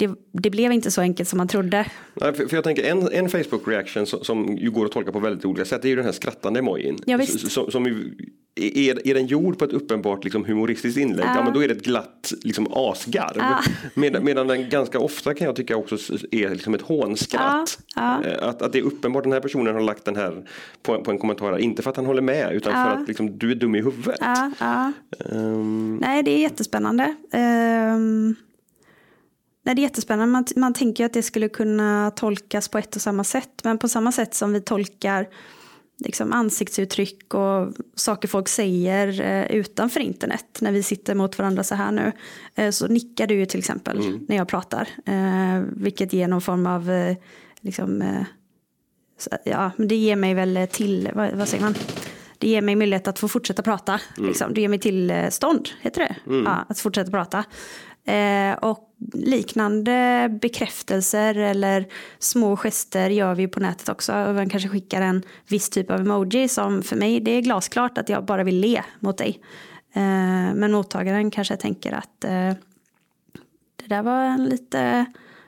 det, 0.00 0.14
det, 0.32 0.50
blev 0.50 0.72
inte 0.72 0.90
så 0.90 1.00
enkelt 1.00 1.28
som 1.28 1.36
man 1.36 1.48
trodde. 1.48 1.86
Nej, 2.14 2.34
för, 2.34 2.46
för 2.46 2.56
jag 2.56 2.64
tänker 2.64 2.84
en, 2.84 3.12
en 3.12 3.28
Facebook 3.28 3.68
reaction 3.68 4.06
som, 4.06 4.24
som, 4.24 4.56
ju 4.56 4.70
går 4.70 4.86
att 4.86 4.92
tolka 4.92 5.12
på 5.12 5.18
väldigt 5.18 5.44
olika 5.44 5.64
sätt 5.64 5.84
är 5.84 5.88
ju 5.88 5.96
den 5.96 6.04
här 6.04 6.12
skrattande 6.12 6.58
emojin. 6.58 6.98
Ja, 7.06 7.26
som, 7.26 7.70
som 7.70 7.84
ju, 7.84 8.14
är, 8.54 9.08
är 9.08 9.14
den 9.14 9.26
gjord 9.26 9.58
på 9.58 9.64
ett 9.64 9.72
uppenbart 9.72 10.24
liksom, 10.24 10.44
humoristiskt 10.44 10.98
inlägg, 10.98 11.26
ja. 11.26 11.34
ja. 11.36 11.44
men 11.44 11.52
då 11.52 11.64
är 11.64 11.68
det 11.68 11.74
ett 11.74 11.84
glatt 11.84 12.32
liksom, 12.42 12.66
asgarv. 12.70 13.36
Ja. 13.36 13.62
Med, 13.94 14.24
medan 14.24 14.46
den 14.46 14.68
ganska 14.68 14.98
ofta 14.98 15.34
kan 15.34 15.46
jag 15.46 15.56
tycka 15.56 15.76
också 15.76 15.96
är 16.30 16.50
liksom 16.50 16.74
ett 16.74 16.82
hånskratt. 16.82 17.78
Ja. 17.96 18.24
Eh, 18.24 18.48
att, 18.48 18.62
att 18.62 18.72
det 18.72 18.78
är 18.78 18.82
uppenbart 18.82 19.24
den 19.24 19.32
här 19.32 19.40
personen 19.40 19.74
har 19.74 19.82
lagt 19.82 20.04
den 20.04 20.16
här 20.16 20.48
på, 20.82 21.02
på 21.02 21.10
en 21.10 21.18
kommentar, 21.18 21.58
inte 21.58 21.82
för 21.82 21.90
att 21.90 21.96
han 21.96 22.06
håller 22.06 22.22
med 22.22 22.54
utan 22.54 22.72
för 22.72 23.02
att 23.02 23.08
liksom, 23.08 23.38
du 23.38 23.50
är 23.50 23.54
dum 23.54 23.74
i 23.74 23.82
huvudet. 23.82 24.20
Um... 25.18 25.96
Nej, 25.96 26.22
det 26.22 26.30
är 26.30 26.38
jättespännande. 26.38 27.14
Um... 27.32 28.36
Nej, 29.62 29.74
det 29.74 29.80
är 29.80 29.82
jättespännande. 29.82 30.32
Man, 30.32 30.44
man 30.56 30.74
tänker 30.74 31.04
att 31.04 31.12
det 31.12 31.22
skulle 31.22 31.48
kunna 31.48 32.10
tolkas 32.10 32.68
på 32.68 32.78
ett 32.78 32.96
och 32.96 33.02
samma 33.02 33.24
sätt. 33.24 33.64
Men 33.64 33.78
på 33.78 33.88
samma 33.88 34.12
sätt 34.12 34.34
som 34.34 34.52
vi 34.52 34.60
tolkar 34.60 35.28
liksom 36.00 36.32
ansiktsuttryck 36.32 37.34
och 37.34 37.72
saker 37.94 38.28
folk 38.28 38.48
säger 38.48 39.20
eh, 39.20 39.56
utanför 39.56 40.00
internet 40.00 40.58
när 40.60 40.72
vi 40.72 40.82
sitter 40.82 41.14
mot 41.14 41.38
varandra 41.38 41.62
så 41.62 41.74
här 41.74 41.92
nu. 41.92 42.12
Eh, 42.54 42.70
så 42.70 42.86
nickar 42.86 43.26
du 43.26 43.34
ju 43.34 43.46
till 43.46 43.58
exempel 43.58 43.98
mm. 43.98 44.24
när 44.28 44.36
jag 44.36 44.48
pratar. 44.48 44.88
Eh, 45.06 45.62
vilket 45.72 46.12
ger 46.12 46.28
någon 46.28 46.40
form 46.40 46.66
av, 46.66 46.90
liksom, 47.60 48.14
ja, 49.44 49.70
det 49.76 49.96
ger 49.96 50.16
mig 50.16 50.34
väl 50.34 50.68
till, 50.70 51.10
vad, 51.14 51.32
vad, 51.32 51.48
säger 51.48 51.64
man? 51.64 51.74
Det 52.38 52.48
ger 52.48 52.62
mig 52.62 52.76
möjlighet 52.76 53.08
att 53.08 53.18
få 53.18 53.28
fortsätta 53.28 53.62
prata. 53.62 54.00
Mm. 54.16 54.28
Liksom. 54.28 54.54
Det 54.54 54.60
ger 54.60 54.68
mig 54.68 54.78
tillstånd, 54.78 55.68
heter 55.80 56.00
det? 56.00 56.16
Mm. 56.26 56.44
Ja, 56.44 56.64
att 56.68 56.78
fortsätta 56.78 57.10
prata. 57.10 57.44
Eh, 58.04 58.52
och 58.52 58.86
liknande 59.12 60.28
bekräftelser 60.42 61.34
eller 61.34 61.86
små 62.18 62.56
gester 62.56 63.10
gör 63.10 63.34
vi 63.34 63.48
på 63.48 63.60
nätet 63.60 63.88
också. 63.88 64.12
Man 64.12 64.48
kanske 64.48 64.68
skickar 64.68 65.02
en 65.02 65.22
viss 65.48 65.70
typ 65.70 65.90
av 65.90 66.00
emoji 66.00 66.48
som 66.48 66.82
för 66.82 66.96
mig 66.96 67.20
det 67.20 67.30
är 67.30 67.40
glasklart 67.40 67.98
att 67.98 68.08
jag 68.08 68.24
bara 68.24 68.44
vill 68.44 68.60
le 68.60 68.82
mot 69.00 69.18
dig. 69.18 69.40
Eh, 69.92 70.54
men 70.54 70.72
mottagaren 70.72 71.30
kanske 71.30 71.56
tänker 71.56 71.92
att 71.92 72.24
eh, 72.24 72.52
det 73.76 73.86
där 73.86 74.02
var 74.02 74.24
en 74.24 74.44
lite, 74.44 75.06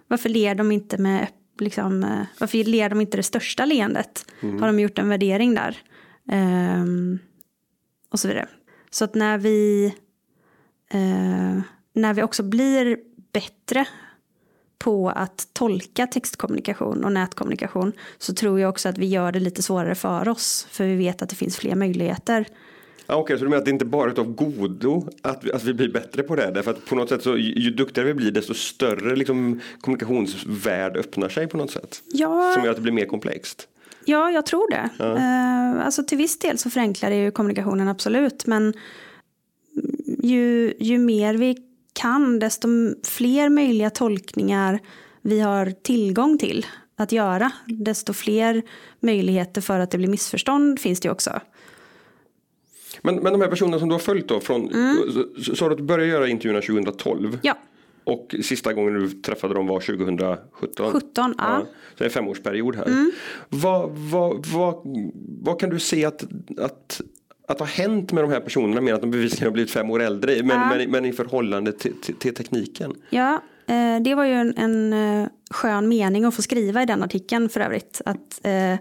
varför 0.09 0.29
ler 0.29 0.55
de 0.55 0.73
inte 0.73 0.99
med 0.99 1.27
liksom, 1.59 2.05
eh, 2.05 2.27
varför 2.39 2.65
ler 2.65 2.89
de 2.89 3.01
inte 3.01 3.17
det 3.17 3.23
största 3.23 3.65
leendet? 3.65 4.27
Mm. 4.41 4.61
Har 4.61 4.67
de 4.67 4.81
gjort 4.81 4.99
en 4.99 5.09
värdering 5.09 5.55
där? 5.55 5.79
Um, 6.33 7.19
och 8.11 8.21
så 8.21 8.29
vidare. 8.29 8.49
Så 8.91 9.05
att 9.05 9.15
när 9.15 9.39
vi 9.39 9.87
uh, 10.95 11.61
när 11.93 12.15
vi 12.15 12.23
också 12.23 12.43
blir 12.43 12.99
bättre 13.33 13.87
på 14.79 15.11
att 15.11 15.49
tolka 15.53 16.07
textkommunikation 16.07 17.05
och 17.05 17.13
nätkommunikation 17.13 17.93
så 18.19 18.35
tror 18.35 18.61
jag 18.61 18.71
också 18.71 18.89
att 18.89 18.99
vi 18.99 19.07
gör 19.07 19.33
det 19.33 19.41
lite 19.41 19.63
svårare 19.63 19.95
för 19.95 20.29
oss 20.29 20.67
för 20.71 20.85
vi 20.85 20.97
vet 20.97 21.23
att 21.23 21.29
det 21.29 21.37
finns 21.37 21.57
fler 21.57 21.75
möjligheter. 21.75 22.47
Ja, 23.07 23.15
Okej, 23.15 23.23
okay, 23.23 23.39
så 23.39 23.45
du 23.45 23.51
menar 23.51 23.59
att 23.59 23.65
det 23.65 23.71
inte 23.71 23.85
bara 23.85 24.11
är 24.11 24.21
av 24.21 24.35
godo 24.35 25.09
att, 25.23 25.51
att 25.51 25.65
vi 25.65 25.75
blir 25.75 25.93
bättre 25.93 26.23
på 26.23 26.37
det? 26.37 26.51
Därför 26.51 26.71
att 26.71 26.87
på 26.87 26.95
något 26.95 27.09
sätt 27.09 27.23
så 27.23 27.37
ju 27.37 27.71
duktigare 27.71 28.09
vi 28.09 28.15
blir 28.15 28.31
desto 28.31 28.55
större 28.55 29.17
liksom, 29.17 29.61
kommunikationsvärld 29.81 30.97
öppnar 30.97 31.29
sig 31.29 31.47
på 31.47 31.57
något 31.57 31.71
sätt? 31.71 32.03
Ja. 32.13 32.53
Som 32.55 32.65
gör 32.65 32.71
att 32.71 32.77
det 32.77 32.83
blir 32.83 32.93
mer 32.93 33.07
komplext? 33.07 33.69
Ja, 34.05 34.31
jag 34.31 34.47
tror 34.47 34.71
det. 34.71 34.89
Ja. 34.99 35.05
Uh, 35.05 35.87
alltså 35.87 36.05
till 36.05 36.19
viss 36.19 36.39
del 36.39 36.59
så 36.59 36.71
förenklar 36.71 37.11
det 37.11 37.17
ju 37.17 37.31
kommunikationen 37.31 37.89
absolut 37.89 38.47
men 38.47 38.75
ju, 40.23 40.75
ju 40.79 40.99
mer 40.99 41.35
vi 41.35 41.57
kan, 41.93 42.39
desto 42.39 42.69
fler 43.05 43.49
möjliga 43.49 43.91
tolkningar 43.91 44.79
vi 45.23 45.41
har 45.41 45.71
tillgång 45.83 46.39
till 46.39 46.67
att 46.97 47.13
göra, 47.13 47.53
desto 47.67 48.13
fler 48.13 48.63
möjligheter 49.01 49.61
för 49.61 49.81
att 49.81 49.91
det 49.91 49.99
blir 49.99 50.09
missförstånd 50.09 50.81
finns 50.81 51.01
det 51.01 51.11
också. 51.11 51.41
Men, 53.03 53.15
men 53.15 53.33
de 53.33 53.41
här 53.41 53.49
personerna 53.49 53.79
som 53.79 53.89
du 53.89 53.95
har 53.95 54.01
följt 54.01 54.29
då, 54.29 54.41
från, 54.41 54.69
Mm. 54.73 54.97
har 55.61 55.69
du 55.69 55.73
att 55.73 55.79
du 55.79 55.85
började 55.85 56.11
göra 56.11 56.29
intervjuerna 56.29 56.61
2012 56.61 57.39
Ja, 57.43 57.59
och 58.05 58.35
sista 58.43 58.73
gången 58.73 58.95
du 58.95 59.11
träffade 59.11 59.55
dem 59.55 59.67
var 59.67 59.81
2017? 59.81 60.93
17, 60.93 61.35
ja. 61.39 61.55
Mm. 61.55 61.67
Så 61.67 61.99
det 61.99 62.05
är 62.05 62.09
en 62.09 62.11
femårsperiod 62.11 62.77
här. 62.77 63.11
Vad, 63.49 63.91
vad, 63.91 64.47
vad, 64.47 64.83
vad 65.43 65.61
kan 65.61 65.71
du 65.71 65.79
se 65.79 66.05
att, 66.05 66.25
att, 66.59 67.01
att 67.53 67.61
har 67.61 67.67
hänt 67.67 68.13
med 68.13 68.25
de 68.25 68.31
här 68.31 68.41
personerna 68.41 68.81
mer 68.81 68.95
att 68.95 69.01
de 69.01 69.11
bevisligen 69.11 69.47
har 69.47 69.53
blivit 69.53 69.71
fem 69.71 69.91
år 69.91 70.03
äldre 70.03 70.43
men, 70.43 70.49
Ja. 70.61 70.69
men, 70.77 70.91
men 70.91 71.05
i 71.05 71.13
förhållande 71.13 71.73
till, 71.73 72.01
till, 72.01 72.15
till 72.15 72.35
tekniken? 72.35 72.93
Ja, 73.11 73.43
eh, 73.67 74.03
det 74.05 74.15
var 74.15 74.25
ju 74.25 74.33
en, 74.33 74.55
en 74.57 74.93
eh, 75.23 75.29
skön 75.51 75.89
mening 75.89 76.25
att 76.25 76.35
få 76.35 76.43
skriva 76.43 76.83
i 76.83 76.87
den 76.87 77.03
artikeln 77.03 77.49
för 77.49 77.61
övrigt. 77.61 78.01
Att 78.07 78.41
eh, 78.43 78.77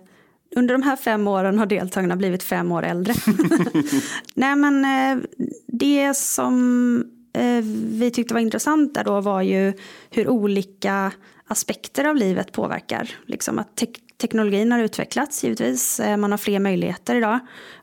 under 0.56 0.74
de 0.74 0.82
här 0.84 0.96
fem 0.96 1.28
åren 1.28 1.60
har 1.60 1.66
deltagarna 1.66 2.16
blivit 2.16 2.44
fem 2.44 2.72
år 2.72 2.84
äldre. 2.84 3.14
Nej 4.34 4.56
men 4.56 4.86
eh, 4.86 5.24
det 5.68 6.14
som 6.18 6.98
eh, 7.34 7.64
vi 7.92 8.12
tyckte 8.14 8.34
var 8.34 8.42
intressant 8.42 8.94
där 8.96 9.04
då 9.04 9.22
var 9.22 9.42
ju 9.42 9.74
hur 10.10 10.28
olika 10.30 11.12
aspekter 11.48 12.06
av 12.06 12.16
livet 12.16 12.52
påverkar. 12.52 13.10
Liksom 13.26 13.60
att 13.60 13.76
tek- 13.76 14.00
teknologin 14.18 14.72
har 14.72 14.80
utvecklats 14.80 15.44
givetvis. 15.44 16.00
Eh, 16.00 16.18
man 16.18 16.32
har 16.32 16.38
fler 16.38 16.60
möjligheter 16.60 17.16
idag. 17.16 17.40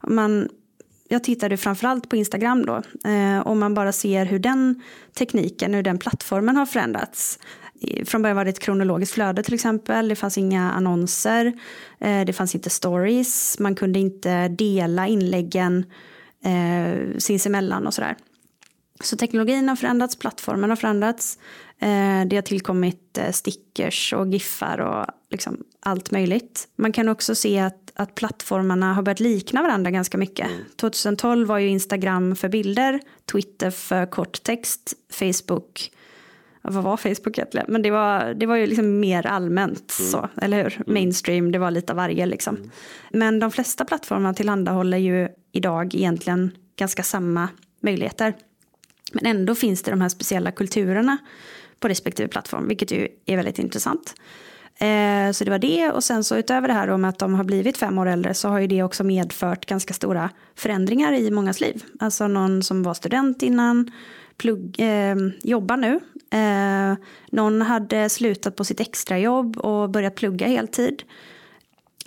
Man, 0.07 0.49
jag 1.09 1.25
tittade 1.25 1.57
framförallt 1.57 2.09
på 2.09 2.17
Instagram 2.17 2.67
då. 2.67 2.83
Eh, 3.11 3.39
och 3.39 3.57
man 3.57 3.75
bara 3.75 3.93
ser 3.93 4.25
hur 4.25 4.39
den 4.39 4.83
tekniken, 5.15 5.75
hur 5.75 5.83
den 5.83 5.99
plattformen 5.99 6.57
har 6.57 6.67
förändrats. 6.67 7.39
Från 8.05 8.23
början 8.23 8.37
var 8.37 8.45
det 8.45 8.51
ett 8.51 8.59
kronologiskt 8.59 9.15
flöde 9.15 9.43
till 9.43 9.55
exempel. 9.55 10.09
Det 10.09 10.17
fanns 10.17 10.39
inga 10.39 10.73
annonser. 10.73 11.53
Eh, 12.01 12.25
det 12.25 12.33
fanns 12.33 12.55
inte 12.55 12.71
stories. 12.71 13.59
Man 13.59 13.75
kunde 13.75 13.99
inte 13.99 14.49
dela 14.49 15.07
inläggen 15.07 15.85
eh, 16.45 17.19
sinsemellan 17.19 17.87
och 17.87 17.95
sådär. 17.95 18.17
Så 19.01 19.17
teknologin 19.17 19.69
har 19.69 19.77
förändrats, 19.77 20.17
plattformen 20.17 20.71
har 20.71 20.77
förändrats. 20.77 21.39
Eh, 21.79 22.27
det 22.27 22.37
har 22.37 22.43
tillkommit 22.43 23.19
eh, 23.19 23.31
stickers 23.31 24.13
och 24.13 24.29
giffar 24.29 24.79
och 24.79 25.07
liksom 25.31 25.65
allt 25.81 26.11
möjligt. 26.11 26.69
Man 26.77 26.93
kan 26.93 27.09
också 27.09 27.35
se 27.35 27.59
att, 27.59 27.88
att 27.99 28.15
plattformarna 28.15 28.95
har 28.95 29.03
börjat 29.03 29.21
likna 29.21 29.63
varandra 29.63 29.91
ganska 29.91 30.19
mycket. 30.19 30.49
2012 30.77 31.49
var 31.49 31.59
ju 31.59 31.69
Instagram 31.69 32.37
för 32.37 32.49
bilder, 32.49 33.01
Twitter 33.33 33.71
för 33.71 34.07
korttext, 34.07 34.95
Facebook 35.11 35.91
Ja, 36.63 36.71
vad 36.71 36.85
var 36.85 36.97
Facebook 36.97 37.39
egentligen? 37.39 37.67
Men 37.69 37.83
det 37.83 37.91
var, 37.91 38.35
det 38.35 38.47
var 38.47 38.57
ju 38.57 38.67
liksom 38.67 39.01
mer 39.01 39.27
allmänt 39.27 39.91
så, 39.91 40.29
eller 40.43 40.63
hur? 40.63 40.83
Mainstream, 40.87 41.53
det 41.53 41.59
var 41.59 41.71
lite 41.71 41.93
av 41.93 41.97
varje 41.97 42.27
liksom. 42.27 42.71
Men 43.11 43.39
de 43.39 43.51
flesta 43.51 43.85
plattformar 43.85 44.33
tillhandahåller 44.33 44.99
ju 44.99 45.29
idag 45.53 45.95
egentligen 45.95 46.51
ganska 46.77 47.03
samma 47.03 47.49
möjligheter. 47.81 48.35
Men 49.13 49.27
ändå 49.27 49.55
finns 49.55 49.83
det 49.83 49.91
de 49.91 50.01
här 50.01 50.09
speciella 50.09 50.51
kulturerna 50.51 51.19
på 51.81 51.89
respektive 51.89 52.29
plattform, 52.29 52.69
vilket 52.69 52.91
ju 52.91 53.09
är 53.27 53.37
väldigt 53.37 53.59
intressant. 53.59 54.15
Eh, 54.81 55.33
så 55.33 55.45
det 55.45 55.51
var 55.51 55.59
det 55.59 55.91
och 55.91 56.05
sen 56.05 56.25
så 56.25 56.37
utöver 56.37 56.69
det 56.69 56.75
här 56.75 56.89
om 56.89 57.05
att 57.05 57.19
de 57.19 57.35
har 57.35 57.45
blivit 57.45 57.77
fem 57.77 57.99
år 57.99 58.07
äldre 58.07 58.35
så 58.35 58.49
har 58.49 58.59
ju 58.59 58.67
det 58.67 58.83
också 58.83 59.05
medfört 59.05 59.67
ganska 59.67 59.95
stora 59.95 60.31
förändringar 60.55 61.13
i 61.13 61.31
mångas 61.31 61.61
liv. 61.61 61.85
Alltså 62.01 62.29
någon 62.29 62.63
som 62.63 62.83
var 62.83 62.95
student 62.95 63.43
innan, 63.43 63.91
plugg, 64.37 64.81
eh, 64.81 65.17
jobbar 65.43 65.77
nu. 65.77 66.01
Eh, 66.39 66.99
någon 67.31 67.63
hade 67.63 68.09
slutat 68.09 68.57
på 68.57 68.65
sitt 68.65 68.81
extrajobb 68.81 69.57
och 69.57 69.91
börjat 69.91 70.15
plugga 70.15 70.47
heltid. 70.47 71.03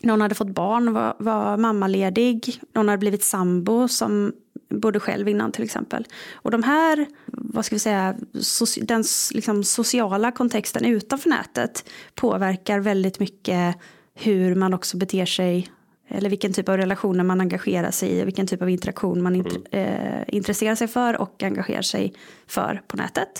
Någon 0.01 0.21
hade 0.21 0.35
fått 0.35 0.55
barn, 0.55 0.93
var, 0.93 1.15
var 1.17 1.57
mammaledig. 1.57 2.61
Någon 2.73 2.87
hade 2.87 2.99
blivit 2.99 3.23
sambo 3.23 3.87
som 3.87 4.33
bodde 4.71 4.99
själv 4.99 5.29
innan 5.29 5.51
till 5.51 5.63
exempel. 5.63 6.05
Och 6.33 6.51
de 6.51 6.63
här, 6.63 7.07
vad 7.25 7.65
ska 7.65 7.75
vi 7.75 7.79
säga, 7.79 8.15
soci, 8.41 8.81
den 8.81 9.03
liksom, 9.33 9.63
sociala 9.63 10.31
kontexten 10.31 10.85
utanför 10.85 11.29
nätet 11.29 11.89
påverkar 12.15 12.79
väldigt 12.79 13.19
mycket 13.19 13.75
hur 14.13 14.55
man 14.55 14.73
också 14.73 14.97
beter 14.97 15.25
sig 15.25 15.71
eller 16.07 16.29
vilken 16.29 16.53
typ 16.53 16.69
av 16.69 16.77
relationer 16.77 17.23
man 17.23 17.41
engagerar 17.41 17.91
sig 17.91 18.09
i 18.09 18.23
och 18.23 18.27
vilken 18.27 18.47
typ 18.47 18.61
av 18.61 18.69
interaktion 18.69 19.21
man 19.21 19.35
int- 19.35 19.67
eh, 19.71 20.35
intresserar 20.35 20.75
sig 20.75 20.87
för 20.87 21.21
och 21.21 21.43
engagerar 21.43 21.81
sig 21.81 22.13
för 22.47 22.81
på 22.87 22.97
nätet. 22.97 23.39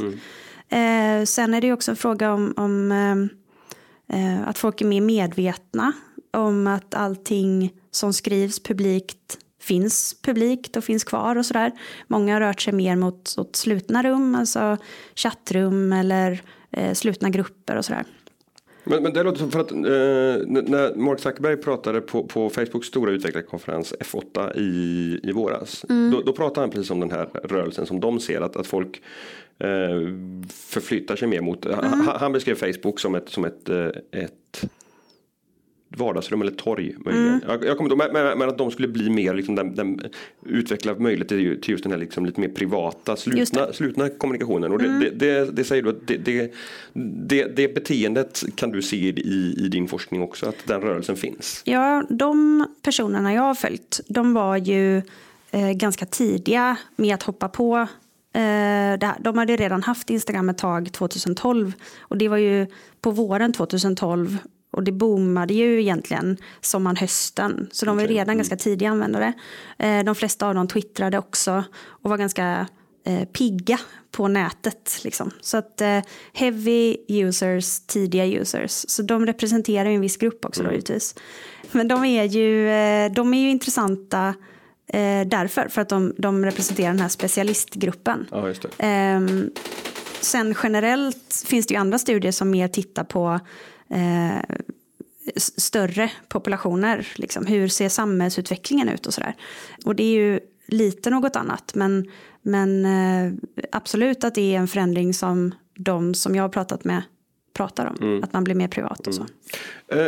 Eh, 0.69 1.25
sen 1.25 1.53
är 1.53 1.61
det 1.61 1.67
ju 1.67 1.73
också 1.73 1.91
en 1.91 1.97
fråga 1.97 2.33
om, 2.33 2.53
om 2.57 2.91
eh, 2.91 4.19
eh, 4.19 4.47
att 4.47 4.57
folk 4.57 4.81
är 4.81 4.85
mer 4.85 5.01
medvetna 5.01 5.93
om 6.33 6.67
att 6.67 6.95
allting 6.95 7.73
som 7.91 8.13
skrivs 8.13 8.63
publikt 8.63 9.37
finns 9.61 10.15
publikt 10.21 10.77
och 10.77 10.83
finns 10.83 11.03
kvar 11.03 11.35
och 11.35 11.45
sådär. 11.45 11.71
Många 12.07 12.33
har 12.33 12.41
rört 12.41 12.61
sig 12.61 12.73
mer 12.73 12.95
mot, 12.95 13.37
mot 13.37 13.55
slutna 13.55 14.03
rum, 14.03 14.35
alltså 14.35 14.77
chattrum 15.15 15.93
eller 15.93 16.41
eh, 16.71 16.93
slutna 16.93 17.29
grupper 17.29 17.75
och 17.75 17.85
sådär. 17.85 18.05
Men, 18.83 19.03
men 19.03 19.13
det 19.13 19.23
låter 19.23 19.39
som 19.39 19.51
för 19.51 19.59
att 19.59 19.71
eh, 19.71 19.77
när 19.77 20.95
Mark 20.95 21.19
Zuckerberg 21.19 21.57
pratade 21.57 22.01
på, 22.01 22.23
på 22.23 22.49
Facebooks 22.49 22.87
stora 22.87 23.11
utvecklarkonferens 23.11 23.93
F8 23.99 24.57
i, 24.57 25.19
i 25.23 25.31
våras. 25.31 25.85
Då, 26.11 26.21
då 26.21 26.33
pratade 26.33 26.61
han 26.61 26.69
precis 26.69 26.91
om 26.91 26.99
den 26.99 27.11
här 27.11 27.29
rörelsen 27.43 27.85
som 27.85 27.99
de 27.99 28.19
ser 28.19 28.41
att, 28.41 28.55
att 28.55 28.67
folk 28.67 29.01
eh, 29.59 29.67
förflyttar 30.49 31.15
sig 31.15 31.27
mer 31.27 31.41
mot. 31.41 31.65
Han, 31.65 32.07
han 32.07 32.31
beskrev 32.31 32.55
Facebook 32.55 32.99
som 32.99 33.15
ett, 33.15 33.29
som 33.29 33.45
ett, 33.45 33.69
eh, 33.69 33.87
ett 34.11 34.63
vardagsrum 35.97 36.41
eller 36.41 36.51
torg 36.51 36.95
möjligen. 37.05 37.41
Jag, 37.47 37.65
jag 37.65 37.77
kommer 37.77 37.93
inte 37.93 38.13
men, 38.13 38.37
men, 38.37 38.49
att 38.49 38.57
de 38.57 38.71
skulle 38.71 38.87
bli 38.87 39.09
mer 39.09 39.33
liksom 39.33 39.55
den, 39.55 39.75
den 39.75 40.01
utveckla 40.45 40.95
möjlighet 40.95 41.27
till, 41.27 41.61
till 41.61 41.71
just 41.71 41.83
den 41.83 41.91
här 41.91 41.99
liksom 41.99 42.25
lite 42.25 42.41
mer 42.41 42.47
privata 42.47 43.15
slutna, 43.15 43.73
slutna 43.73 44.09
kommunikationen. 44.09 44.71
Och 44.71 44.79
det, 44.79 44.99
det, 44.99 45.09
det, 45.09 45.51
det 45.51 45.63
säger 45.63 45.83
du 45.83 45.89
att 45.89 46.07
det, 46.07 46.17
det, 46.17 46.53
det, 46.93 47.55
det 47.55 47.75
beteendet 47.75 48.43
kan 48.55 48.71
du 48.71 48.81
se 48.81 48.97
i, 48.97 49.55
i 49.57 49.67
din 49.67 49.87
forskning 49.87 50.21
också 50.21 50.49
att 50.49 50.67
den 50.67 50.81
rörelsen 50.81 51.15
finns. 51.15 51.61
Ja, 51.65 52.03
de 52.09 52.65
personerna 52.81 53.33
jag 53.33 53.41
har 53.41 53.55
följt, 53.55 53.99
de 54.07 54.33
var 54.33 54.57
ju 54.57 54.97
eh, 55.51 55.71
ganska 55.71 56.05
tidiga 56.05 56.77
med 56.95 57.13
att 57.13 57.23
hoppa 57.23 57.49
på 57.49 57.87
eh. 58.33 59.11
De 59.19 59.37
hade 59.37 59.55
redan 59.55 59.83
haft 59.83 60.09
Instagram 60.09 60.49
ett 60.49 60.57
tag 60.57 60.91
2012 60.91 61.73
och 61.99 62.17
det 62.17 62.27
var 62.27 62.37
ju 62.37 62.67
på 63.01 63.11
våren 63.11 63.53
2012 63.53 64.37
och 64.71 64.83
det 64.83 64.91
boomade 64.91 65.53
ju 65.53 65.81
egentligen 65.81 66.37
sommaren 66.61 66.97
hösten. 66.97 67.69
Så 67.71 67.85
de 67.85 67.95
var 67.95 68.03
ju 68.03 68.09
redan 68.09 68.37
ganska 68.37 68.55
tidiga 68.55 68.89
användare. 68.89 69.33
Eh, 69.79 70.03
de 70.03 70.15
flesta 70.15 70.47
av 70.47 70.55
dem 70.55 70.67
twittrade 70.67 71.17
också 71.17 71.63
och 71.83 72.09
var 72.09 72.17
ganska 72.17 72.67
eh, 73.05 73.25
pigga 73.25 73.79
på 74.11 74.27
nätet. 74.27 74.99
Liksom. 75.03 75.31
Så 75.41 75.57
att 75.57 75.81
eh, 75.81 75.99
heavy 76.33 76.97
users, 77.07 77.79
tidiga 77.79 78.25
users. 78.25 78.85
Så 78.87 79.01
de 79.01 79.25
representerar 79.25 79.89
ju 79.89 79.95
en 79.95 80.01
viss 80.01 80.17
grupp 80.17 80.45
också 80.45 80.63
då 80.63 80.71
givetvis. 80.71 81.15
Men 81.71 81.87
de 81.87 82.05
är 82.05 82.23
ju, 82.23 82.69
eh, 82.69 83.11
de 83.11 83.33
är 83.33 83.41
ju 83.41 83.49
intressanta 83.49 84.33
eh, 84.87 85.27
därför, 85.27 85.67
för 85.69 85.81
att 85.81 85.89
de, 85.89 86.13
de 86.17 86.45
representerar 86.45 86.87
den 86.87 86.99
här 86.99 87.09
specialistgruppen. 87.09 88.27
Ja. 88.31 88.53
Ehm, 88.77 89.51
sen 90.21 90.55
generellt 90.63 91.43
finns 91.45 91.67
det 91.67 91.73
ju 91.73 91.79
andra 91.79 91.99
studier 91.99 92.31
som 92.31 92.49
mer 92.51 92.67
tittar 92.67 93.03
på 93.03 93.39
eh, 93.91 94.57
större 95.35 96.11
populationer. 96.27 97.07
Liksom. 97.15 97.45
Hur 97.45 97.67
ser 97.67 97.89
samhällsutvecklingen 97.89 98.89
ut 98.89 99.05
och 99.05 99.13
sådär. 99.13 99.35
Och 99.85 99.95
det 99.95 100.03
är 100.03 100.13
ju 100.13 100.39
lite 100.67 101.09
något 101.09 101.35
annat. 101.35 101.71
Men, 101.75 102.11
men 102.41 102.85
eh, 102.85 103.33
absolut 103.71 104.23
att 104.23 104.35
det 104.35 104.55
är 104.55 104.59
en 104.59 104.67
förändring 104.67 105.13
som 105.13 105.55
de 105.75 106.13
som 106.13 106.35
jag 106.35 106.43
har 106.43 106.49
pratat 106.49 106.83
med 106.83 107.01
pratar 107.53 107.85
om. 107.85 108.23
Att 108.23 108.33
man 108.33 108.43
blir 108.43 108.55
mer 108.55 108.67
privat 108.67 109.07
och 109.07 109.15
så. 109.15 109.25
Eh, 109.87 110.07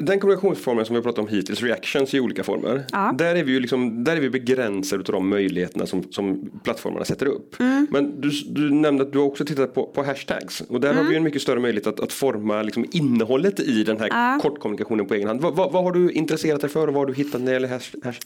den 0.00 0.20
kommunikationsformen 0.20 0.84
som 0.86 0.94
vi 0.94 0.98
har 0.98 1.02
pratat 1.02 1.18
om 1.18 1.28
hittills, 1.28 1.62
reactions 1.62 2.14
i 2.14 2.20
olika 2.20 2.44
former. 2.44 2.84
Ja. 2.92 3.14
Där 3.18 3.34
är 3.34 3.44
vi 3.44 3.52
ju 3.52 3.60
liksom, 3.60 4.04
där 4.04 4.16
är 4.16 4.20
vi 4.20 4.30
begränsade 4.30 5.00
av 5.02 5.12
de 5.12 5.28
möjligheterna 5.28 5.86
som, 5.86 6.02
som 6.12 6.50
plattformarna 6.64 7.04
sätter 7.04 7.26
upp. 7.26 7.60
Mm. 7.60 7.86
Men 7.90 8.20
du, 8.20 8.30
du 8.46 8.70
nämnde 8.70 9.02
att 9.04 9.12
du 9.12 9.18
har 9.18 9.24
också 9.26 9.44
tittat 9.44 9.74
på, 9.74 9.86
på 9.86 10.02
hashtags. 10.04 10.60
Och 10.60 10.80
där 10.80 10.88
har 10.88 10.94
Mm. 10.94 11.06
vi 11.06 11.12
ju 11.12 11.16
en 11.16 11.22
mycket 11.24 11.42
större 11.42 11.60
möjlighet 11.60 11.86
att, 11.86 12.00
att 12.00 12.12
forma 12.12 12.62
liksom 12.62 12.86
innehållet 12.92 13.60
i 13.60 13.84
den 13.84 13.98
här 14.00 14.08
Ja. 14.10 14.38
kortkommunikationen 14.42 15.06
på 15.06 15.14
egen 15.14 15.28
hand. 15.28 15.40
Vad, 15.40 15.56
vad, 15.56 15.72
vad 15.72 15.84
har 15.84 15.92
du 15.92 16.10
intresserat 16.12 16.60
dig 16.60 16.70
för 16.70 16.88
och 16.88 16.94
vad 16.94 17.00
har 17.00 17.06
du 17.06 17.14
hittat 17.14 17.40
när 17.40 17.46
det 17.46 17.52
gäller 17.52 17.68
hash, 17.68 17.94
hash, 18.04 18.18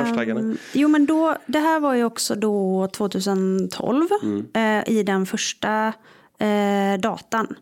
hashtaggarna? 0.00 0.40
Ehm, 0.40 0.56
jo 0.72 0.88
men 0.88 1.06
då, 1.06 1.36
det 1.46 1.58
här 1.58 1.80
var 1.80 1.94
ju 1.94 2.04
också 2.04 2.34
då 2.34 2.88
2012 2.92 4.06
eh, 4.54 4.88
i 4.92 5.02
den 5.02 5.26
första 5.26 5.92
eh, 6.38 7.00
datan. 7.00 7.54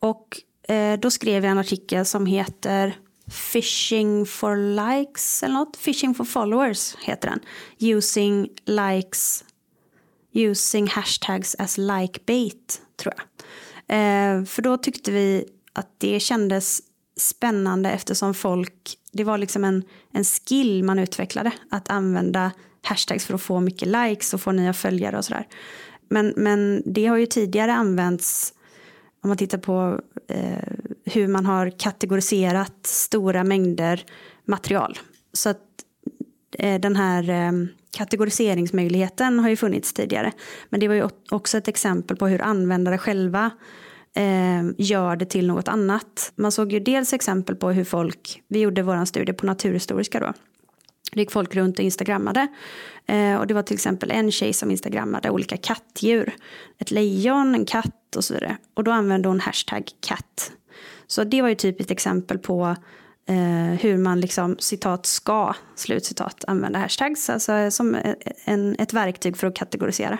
Och 0.00 0.40
eh, 0.68 0.98
då 1.00 1.10
skrev 1.10 1.44
jag 1.44 1.50
en 1.50 1.58
artikel 1.58 2.04
som 2.04 2.26
heter 2.26 2.94
Fishing 3.30 4.26
for 4.26 4.56
likes 4.56 5.42
eller 5.42 5.54
något. 5.54 5.76
Fishing 5.76 6.14
for 6.14 6.24
followers 6.24 6.96
heter 7.00 7.28
den. 7.28 7.40
Using 7.78 8.48
likes, 8.64 9.44
using 10.32 10.86
hashtags 10.86 11.56
as 11.58 11.78
like 11.78 12.20
bait 12.26 12.82
tror 12.96 13.14
jag. 13.16 13.24
Eh, 13.88 14.44
för 14.44 14.62
då 14.62 14.76
tyckte 14.76 15.10
vi 15.10 15.44
att 15.72 15.88
det 15.98 16.20
kändes 16.20 16.82
spännande 17.16 17.90
eftersom 17.90 18.34
folk, 18.34 18.98
det 19.12 19.24
var 19.24 19.38
liksom 19.38 19.64
en, 19.64 19.84
en 20.12 20.24
skill 20.24 20.84
man 20.84 20.98
utvecklade 20.98 21.52
att 21.70 21.90
använda 21.90 22.52
hashtags 22.82 23.26
för 23.26 23.34
att 23.34 23.42
få 23.42 23.60
mycket 23.60 23.88
likes 23.88 24.34
och 24.34 24.40
få 24.40 24.52
nya 24.52 24.72
följare 24.72 25.18
och 25.18 25.24
sådär. 25.24 25.46
Men, 26.08 26.34
men 26.36 26.82
det 26.86 27.06
har 27.06 27.16
ju 27.16 27.26
tidigare 27.26 27.72
använts 27.72 28.54
om 29.22 29.28
man 29.28 29.36
tittar 29.36 29.58
på 29.58 30.00
eh, 30.28 30.74
hur 31.14 31.28
man 31.28 31.46
har 31.46 31.70
kategoriserat 31.78 32.86
stora 32.86 33.44
mängder 33.44 34.04
material. 34.44 34.98
Så 35.32 35.48
att 35.48 35.58
eh, 36.58 36.80
den 36.80 36.96
här 36.96 37.30
eh, 37.30 37.52
kategoriseringsmöjligheten 37.96 39.38
har 39.38 39.48
ju 39.48 39.56
funnits 39.56 39.92
tidigare. 39.92 40.32
Men 40.68 40.80
det 40.80 40.88
var 40.88 40.94
ju 40.94 41.08
också 41.30 41.58
ett 41.58 41.68
exempel 41.68 42.16
på 42.16 42.26
hur 42.26 42.42
användare 42.42 42.98
själva 42.98 43.50
eh, 44.16 44.62
gör 44.78 45.16
det 45.16 45.26
till 45.26 45.46
något 45.46 45.68
annat. 45.68 46.32
Man 46.36 46.52
såg 46.52 46.72
ju 46.72 46.80
dels 46.80 47.12
exempel 47.12 47.56
på 47.56 47.70
hur 47.70 47.84
folk, 47.84 48.42
vi 48.48 48.60
gjorde 48.60 48.82
vår 48.82 49.04
studie 49.04 49.32
på 49.32 49.46
Naturhistoriska 49.46 50.20
då, 50.20 50.32
det 51.12 51.20
gick 51.20 51.30
folk 51.30 51.54
runt 51.54 51.78
och 51.78 51.84
instagrammade. 51.84 52.48
Eh, 53.06 53.36
och 53.36 53.46
det 53.46 53.54
var 53.54 53.62
till 53.62 53.74
exempel 53.74 54.10
en 54.10 54.32
tjej 54.32 54.52
som 54.52 54.70
instagrammade 54.70 55.30
olika 55.30 55.56
kattdjur. 55.56 56.34
Ett 56.78 56.90
lejon, 56.90 57.54
en 57.54 57.64
katt 57.64 58.16
och 58.16 58.24
så 58.24 58.34
vidare. 58.34 58.56
Och 58.74 58.84
då 58.84 58.90
använde 58.90 59.28
hon 59.28 59.40
hashtag 59.40 59.90
katt. 60.00 60.52
Så 61.12 61.24
det 61.24 61.42
var 61.42 61.48
ju 61.48 61.54
typ 61.54 61.80
ett 61.80 61.90
exempel 61.90 62.38
på 62.38 62.76
eh, 63.28 63.80
hur 63.80 63.96
man 63.96 64.20
liksom 64.20 64.56
citat 64.58 65.06
ska, 65.06 65.54
slutcitat, 65.74 66.44
använda 66.46 66.78
hashtags. 66.78 67.30
Alltså 67.30 67.52
eh, 67.52 67.68
som 67.68 67.94
eh, 67.94 68.14
en, 68.44 68.76
ett 68.78 68.92
verktyg 68.92 69.36
för 69.36 69.46
att 69.46 69.56
kategorisera. 69.56 70.18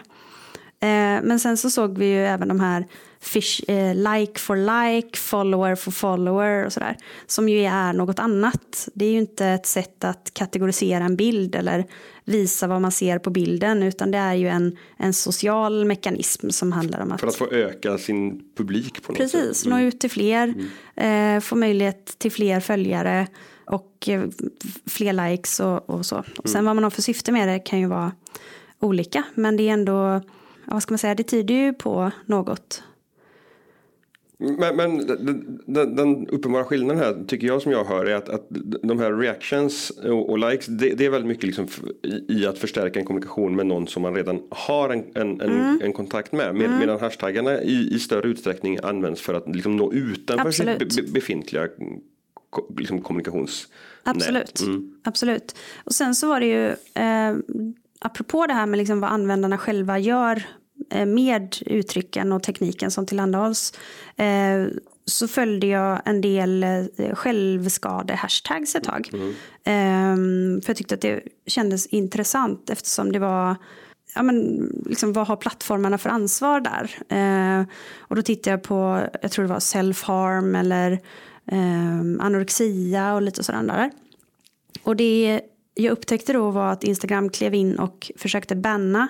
Eh, 0.80 1.22
men 1.22 1.40
sen 1.40 1.56
så 1.56 1.70
såg 1.70 1.98
vi 1.98 2.06
ju 2.06 2.26
även 2.26 2.48
de 2.48 2.60
här 2.60 2.86
fish, 3.20 3.70
eh, 3.70 3.94
like 3.94 4.40
for 4.40 4.56
like, 4.56 5.18
follower 5.18 5.74
for 5.74 5.90
follower 5.90 6.66
och 6.66 6.72
sådär. 6.72 6.96
Som 7.26 7.48
ju 7.48 7.64
är 7.64 7.92
något 7.92 8.18
annat. 8.18 8.88
Det 8.94 9.04
är 9.04 9.10
ju 9.10 9.18
inte 9.18 9.46
ett 9.46 9.66
sätt 9.66 10.04
att 10.04 10.30
kategorisera 10.34 11.04
en 11.04 11.16
bild 11.16 11.54
eller 11.54 11.84
visa 12.24 12.66
vad 12.66 12.80
man 12.80 12.92
ser 12.92 13.18
på 13.18 13.30
bilden 13.30 13.82
utan 13.82 14.10
det 14.10 14.18
är 14.18 14.34
ju 14.34 14.48
en, 14.48 14.76
en 14.96 15.12
social 15.12 15.84
mekanism 15.84 16.50
som 16.50 16.72
handlar 16.72 17.00
om 17.00 17.12
att... 17.12 17.20
För 17.20 17.26
att 17.26 17.36
få 17.36 17.50
öka 17.50 17.98
sin 17.98 18.40
publik 18.56 19.02
på 19.02 19.12
något 19.12 19.18
Precis, 19.18 19.32
sätt. 19.32 19.48
Precis, 19.48 19.66
mm. 19.66 19.78
nå 19.78 19.84
ut 19.84 20.00
till 20.00 20.10
fler, 20.10 20.54
mm. 20.96 21.36
eh, 21.36 21.40
få 21.40 21.56
möjlighet 21.56 22.18
till 22.18 22.32
fler 22.32 22.60
följare 22.60 23.26
och 23.64 24.08
eh, 24.08 24.22
fler 24.86 25.12
likes 25.12 25.60
och, 25.60 25.90
och 25.90 26.06
så. 26.06 26.24
Och 26.38 26.48
sen 26.48 26.58
mm. 26.58 26.64
vad 26.64 26.76
man 26.76 26.84
har 26.84 26.90
för 26.90 27.02
syfte 27.02 27.32
med 27.32 27.48
det 27.48 27.58
kan 27.58 27.80
ju 27.80 27.86
vara 27.86 28.12
olika 28.80 29.22
men 29.34 29.56
det 29.56 29.68
är 29.68 29.72
ändå 29.72 30.20
vad 30.64 30.82
ska 30.82 30.92
man 30.92 30.98
säga, 30.98 31.14
det 31.14 31.22
tyder 31.22 31.54
ju 31.54 31.72
på 31.72 32.10
något. 32.26 32.82
Men, 34.42 34.76
men 34.76 35.06
den, 35.66 35.96
den, 35.96 36.28
uppenbara 36.28 36.64
skillnaden 36.64 37.02
här 37.02 37.24
tycker 37.26 37.46
jag 37.46 37.62
som 37.62 37.72
jag 37.72 37.84
hör 37.84 38.06
är 38.06 38.14
att, 38.14 38.28
att 38.28 38.46
de 38.82 38.98
här 38.98 39.12
reactions 39.12 39.90
och, 39.90 40.30
och 40.30 40.38
likes 40.38 40.66
det, 40.66 40.94
det, 40.94 41.06
är 41.06 41.10
väldigt 41.10 41.28
mycket 41.28 41.44
liksom 41.44 41.68
i, 42.02 42.32
i, 42.40 42.46
att 42.46 42.58
förstärka 42.58 42.98
en 42.98 43.04
kommunikation 43.04 43.56
med 43.56 43.66
någon 43.66 43.86
som 43.86 44.02
man 44.02 44.14
redan 44.14 44.42
har 44.50 44.90
en, 44.90 45.04
en, 45.14 45.40
mm. 45.40 45.80
en 45.82 45.92
kontakt 45.92 46.32
med. 46.32 46.54
med 46.54 46.66
mm. 46.66 46.78
Medan 46.78 47.00
hashtaggarna 47.00 47.62
i, 47.62 47.94
i, 47.94 47.98
större 47.98 48.28
utsträckning 48.28 48.78
används 48.82 49.20
för 49.20 49.34
att 49.34 49.54
liksom 49.54 49.76
nå 49.76 49.92
utanför 49.92 50.46
Absolut. 50.46 50.92
sitt 50.92 51.06
be, 51.06 51.12
befintliga 51.12 51.68
liksom 52.78 53.02
kommunikationsnät. 53.02 53.72
Absolut. 54.02 54.60
Mm. 54.60 54.94
Absolut. 55.04 55.56
Och 55.84 55.92
sen 55.92 56.14
så 56.14 56.28
var 56.28 56.40
det 56.40 56.46
ju 56.46 56.66
eh, 57.02 57.36
apropå 58.00 58.46
det 58.46 58.54
här 58.54 58.66
med 58.66 58.78
liksom 58.78 59.00
vad 59.00 59.10
användarna 59.10 59.58
själva 59.58 59.98
gör 59.98 60.42
med 61.06 61.56
uttrycken 61.66 62.32
och 62.32 62.42
tekniken 62.42 62.90
som 62.90 63.06
tillhandahålls 63.06 63.72
eh, 64.16 64.66
så 65.04 65.28
följde 65.28 65.66
jag 65.66 66.02
en 66.04 66.20
del 66.20 66.62
eh, 66.64 67.14
självskade-hashtags 67.14 68.76
ett 68.76 68.84
tag. 68.84 69.10
Mm. 69.12 69.34
Ehm, 69.64 70.60
för 70.60 70.70
jag 70.70 70.76
tyckte 70.76 70.94
att 70.94 71.00
det 71.00 71.22
kändes 71.46 71.86
intressant 71.86 72.70
eftersom 72.70 73.12
det 73.12 73.18
var 73.18 73.56
ja, 74.14 74.22
men, 74.22 74.68
liksom, 74.86 75.12
vad 75.12 75.26
har 75.26 75.36
plattformarna 75.36 75.98
för 75.98 76.10
ansvar 76.10 76.60
där? 76.60 76.90
och 77.98 78.16
då 78.16 78.22
tittade 78.22 78.50
jag 78.50 78.62
på, 78.62 79.08
jag 79.22 79.30
tror 79.30 79.44
det 79.44 79.52
var 79.52 79.60
self-harm 79.60 80.60
eller 80.60 81.00
ehm, 81.46 82.20
anorexia 82.20 83.14
och 83.14 83.22
lite 83.22 83.44
sådant 83.44 83.68
där. 83.68 83.90
Och 84.82 84.96
det 84.96 85.40
jag 85.74 85.92
upptäckte 85.92 86.32
då 86.32 86.50
var 86.50 86.72
att 86.72 86.84
Instagram 86.84 87.28
klev 87.28 87.54
in 87.54 87.78
och 87.78 88.12
försökte 88.16 88.56
banna 88.56 89.08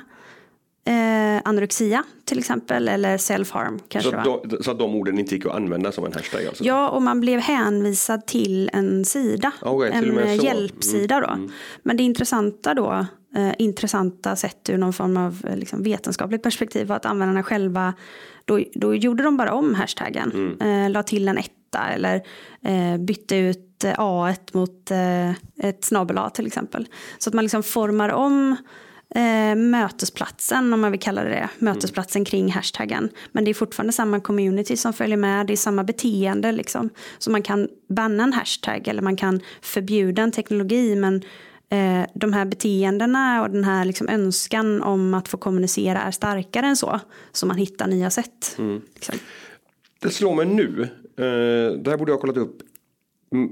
eh, 0.84 1.40
anorexia 1.44 2.04
till 2.24 2.38
exempel 2.38 2.88
eller 2.88 3.16
self-harm. 3.16 3.80
Kanske 3.88 4.10
så, 4.10 4.40
då, 4.44 4.62
så 4.62 4.70
att 4.70 4.78
de 4.78 4.94
orden 4.94 5.18
inte 5.18 5.34
gick 5.34 5.46
att 5.46 5.54
använda 5.54 5.92
som 5.92 6.04
en 6.04 6.12
hashtag? 6.12 6.46
Alltså. 6.46 6.64
Ja, 6.64 6.88
och 6.88 7.02
man 7.02 7.20
blev 7.20 7.40
hänvisad 7.40 8.26
till 8.26 8.70
en 8.72 9.04
sida. 9.04 9.52
Okay, 9.62 9.90
en 9.90 10.18
eh, 10.18 10.44
hjälpsida 10.44 11.14
mm. 11.14 11.28
då. 11.28 11.34
Mm. 11.34 11.52
Men 11.82 11.96
det 11.96 12.02
intressanta 12.02 12.74
då, 12.74 13.06
eh, 13.36 13.52
intressanta 13.58 14.36
sett 14.36 14.70
ur 14.70 14.78
någon 14.78 14.92
form 14.92 15.16
av 15.16 15.46
eh, 15.48 15.56
liksom, 15.56 15.82
vetenskapligt 15.82 16.42
perspektiv 16.42 16.86
var 16.86 16.96
att 16.96 17.06
användarna 17.06 17.42
själva, 17.42 17.94
då, 18.44 18.60
då 18.74 18.94
gjorde 18.94 19.22
de 19.22 19.36
bara 19.36 19.52
om 19.52 19.74
hashtaggen. 19.74 20.32
Mm. 20.60 20.84
Eh, 20.84 20.90
la 20.90 21.02
till 21.02 21.28
en 21.28 21.38
etta 21.38 21.88
eller 21.88 22.22
eh, 22.64 22.98
bytte 22.98 23.36
ut 23.36 23.68
A1 23.84 24.38
mot 24.52 24.90
eh, 24.90 25.30
ett 25.68 25.84
snabel 25.84 26.18
A 26.18 26.30
till 26.30 26.46
exempel. 26.46 26.88
Så 27.18 27.30
att 27.30 27.34
man 27.34 27.44
liksom 27.44 27.62
formar 27.62 28.08
om 28.08 28.56
eh, 29.14 29.54
mötesplatsen, 29.54 30.72
om 30.72 30.80
man 30.80 30.90
vill 30.90 31.00
kalla 31.00 31.24
det 31.24 31.30
det, 31.30 31.48
mötesplatsen 31.58 32.20
mm. 32.20 32.24
kring 32.24 32.52
hashtaggen. 32.52 33.08
Men 33.32 33.44
det 33.44 33.50
är 33.50 33.54
fortfarande 33.54 33.92
samma 33.92 34.20
community 34.20 34.76
som 34.76 34.92
följer 34.92 35.16
med, 35.16 35.46
det 35.46 35.52
är 35.52 35.56
samma 35.56 35.84
beteende 35.84 36.52
liksom. 36.52 36.90
Så 37.18 37.30
man 37.30 37.42
kan 37.42 37.68
banna 37.88 38.24
en 38.24 38.32
hashtag 38.32 38.88
eller 38.88 39.02
man 39.02 39.16
kan 39.16 39.40
förbjuda 39.62 40.22
en 40.22 40.32
teknologi 40.32 40.96
men 40.96 41.22
eh, 41.70 42.06
de 42.14 42.32
här 42.32 42.44
beteendena 42.44 43.42
och 43.42 43.50
den 43.50 43.64
här 43.64 43.84
liksom 43.84 44.08
önskan 44.08 44.82
om 44.82 45.14
att 45.14 45.28
få 45.28 45.36
kommunicera 45.36 46.02
är 46.02 46.10
starkare 46.10 46.66
än 46.66 46.76
så. 46.76 47.00
Så 47.32 47.46
man 47.46 47.56
hittar 47.56 47.86
nya 47.86 48.10
sätt. 48.10 48.54
Mm. 48.58 48.82
Liksom. 48.94 49.14
Det 49.98 50.10
slår 50.10 50.34
mig 50.34 50.46
nu, 50.46 50.82
eh, 51.16 51.78
det 51.78 51.90
här 51.90 51.96
borde 51.96 52.12
jag 52.12 52.16
ha 52.16 52.20
kollat 52.20 52.36
upp 52.36 52.62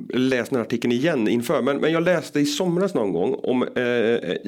läst 0.08 0.50
den 0.50 0.56
här 0.56 0.64
artikeln 0.64 0.92
igen 0.92 1.28
inför. 1.28 1.62
Men, 1.62 1.76
men 1.76 1.92
jag 1.92 2.02
läste 2.02 2.40
i 2.40 2.46
somras 2.46 2.94
någon 2.94 3.12
gång 3.12 3.34
om 3.42 3.62
eh, 3.62 3.82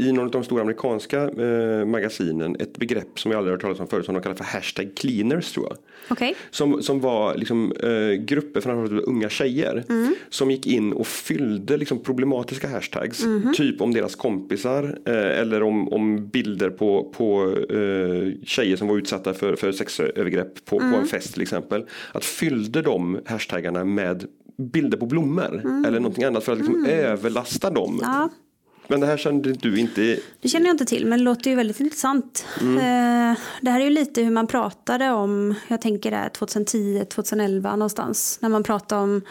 i 0.06 0.12
någon 0.12 0.24
av 0.24 0.30
de 0.30 0.44
stora 0.44 0.62
amerikanska 0.62 1.22
eh, 1.22 1.84
magasinen 1.86 2.56
ett 2.60 2.78
begrepp 2.78 3.20
som 3.20 3.30
jag 3.30 3.38
aldrig 3.38 3.52
hört 3.52 3.62
talas 3.62 3.80
om 3.80 3.86
förut 3.86 4.06
som 4.06 4.14
de 4.14 4.22
kallar 4.22 4.36
för 4.36 4.44
hashtag 4.44 4.90
cleaners 4.96 5.52
tror 5.52 5.66
jag. 5.68 5.76
Okay. 6.10 6.34
Som, 6.50 6.82
som 6.82 7.00
var 7.00 7.34
liksom, 7.34 7.72
eh, 7.72 8.24
grupper, 8.24 8.60
framförallt 8.60 9.04
unga 9.04 9.28
tjejer, 9.28 9.84
mm. 9.88 10.14
som 10.30 10.50
gick 10.50 10.66
in 10.66 10.92
och 10.92 11.06
fyllde 11.06 11.76
liksom, 11.76 11.98
problematiska 11.98 12.68
hashtags. 12.68 13.24
Mm. 13.24 13.54
Typ 13.54 13.80
om 13.80 13.94
deras 13.94 14.14
kompisar 14.14 14.98
eh, 15.06 15.40
eller 15.40 15.62
om, 15.62 15.88
om 15.88 16.28
bilder 16.28 16.70
på, 16.70 17.12
på 17.16 17.56
eh, 17.70 18.44
tjejer 18.44 18.76
som 18.76 18.88
var 18.88 18.98
utsatta 18.98 19.34
för, 19.34 19.56
för 19.56 19.72
sexövergrepp 19.72 20.64
på, 20.64 20.80
mm. 20.80 20.92
på 20.92 20.98
en 20.98 21.06
fest 21.06 21.32
till 21.32 21.42
exempel. 21.42 21.86
Att 22.12 22.24
fyllde 22.24 22.82
de 22.82 23.20
hashtaggarna 23.26 23.84
med 23.84 24.26
bilder 24.56 24.98
på 24.98 25.06
blommor 25.06 25.60
mm. 25.64 25.84
eller 25.84 26.00
någonting 26.00 26.24
annat 26.24 26.44
för 26.44 26.52
att 26.52 26.58
liksom 26.58 26.74
mm. 26.74 26.90
överlasta 26.90 27.70
dem. 27.70 28.00
Ja. 28.02 28.28
Men 28.88 29.00
det 29.00 29.06
här 29.06 29.16
kände 29.16 29.52
du 29.52 29.78
inte? 29.78 30.18
Det 30.40 30.48
känner 30.48 30.66
jag 30.66 30.74
inte 30.74 30.84
till 30.84 31.06
men 31.06 31.18
det 31.18 31.24
låter 31.24 31.50
ju 31.50 31.56
väldigt 31.56 31.80
intressant. 31.80 32.46
Mm. 32.60 32.76
Eh, 32.76 33.38
det 33.60 33.70
här 33.70 33.80
är 33.80 33.84
ju 33.84 33.90
lite 33.90 34.22
hur 34.22 34.30
man 34.30 34.46
pratade 34.46 35.10
om, 35.10 35.54
jag 35.68 35.80
tänker 35.80 36.10
det 36.10 36.28
2010, 36.28 37.04
2011 37.04 37.76
någonstans. 37.76 38.38
När 38.42 38.48
man 38.48 38.62
pratade 38.62 39.02
om 39.02 39.22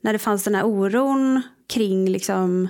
när 0.00 0.12
det 0.12 0.18
fanns 0.18 0.44
den 0.44 0.54
här 0.54 0.64
oron 0.64 1.42
kring 1.66 2.08
liksom 2.08 2.68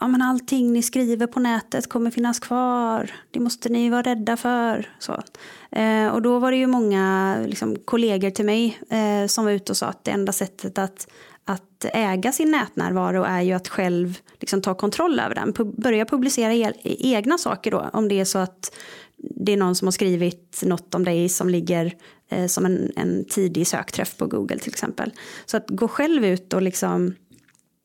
ja, 0.00 0.08
men 0.08 0.22
allting 0.22 0.72
ni 0.72 0.82
skriver 0.82 1.26
på 1.26 1.40
nätet 1.40 1.88
kommer 1.88 2.10
finnas 2.10 2.40
kvar. 2.40 3.10
Det 3.30 3.40
måste 3.40 3.68
ni 3.68 3.90
vara 3.90 4.02
rädda 4.02 4.36
för. 4.36 4.88
Så. 4.98 5.22
Eh, 5.70 6.08
och 6.08 6.22
då 6.22 6.38
var 6.38 6.50
det 6.50 6.56
ju 6.56 6.66
många 6.66 7.36
liksom, 7.46 7.76
kollegor 7.84 8.30
till 8.30 8.44
mig 8.44 8.80
eh, 8.90 9.26
som 9.26 9.44
var 9.44 9.52
ute 9.52 9.72
och 9.72 9.76
sa 9.76 9.86
att 9.86 10.04
det 10.04 10.10
enda 10.10 10.32
sättet 10.32 10.78
att, 10.78 11.08
att 11.44 11.84
äga 11.92 12.32
sin 12.32 12.50
nätnärvaro 12.50 13.22
är 13.22 13.42
ju 13.42 13.52
att 13.52 13.68
själv 13.68 14.18
liksom, 14.40 14.62
ta 14.62 14.74
kontroll 14.74 15.20
över 15.20 15.34
den. 15.34 15.52
Pu 15.52 15.64
börja 15.64 16.04
publicera 16.04 16.54
e 16.54 16.72
egna 16.82 17.38
saker 17.38 17.70
då. 17.70 17.90
Om 17.92 18.08
det 18.08 18.20
är 18.20 18.24
så 18.24 18.38
att 18.38 18.76
det 19.16 19.52
är 19.52 19.56
någon 19.56 19.74
som 19.74 19.86
har 19.86 19.92
skrivit 19.92 20.62
något 20.64 20.94
om 20.94 21.04
dig 21.04 21.28
som 21.28 21.48
ligger 21.48 21.94
eh, 22.28 22.46
som 22.46 22.64
en, 22.64 22.92
en 22.96 23.24
tidig 23.24 23.66
sökträff 23.66 24.16
på 24.16 24.26
Google 24.26 24.58
till 24.58 24.72
exempel. 24.72 25.12
Så 25.46 25.56
att 25.56 25.66
gå 25.68 25.88
själv 25.88 26.24
ut 26.24 26.52
och 26.52 26.62
liksom 26.62 27.14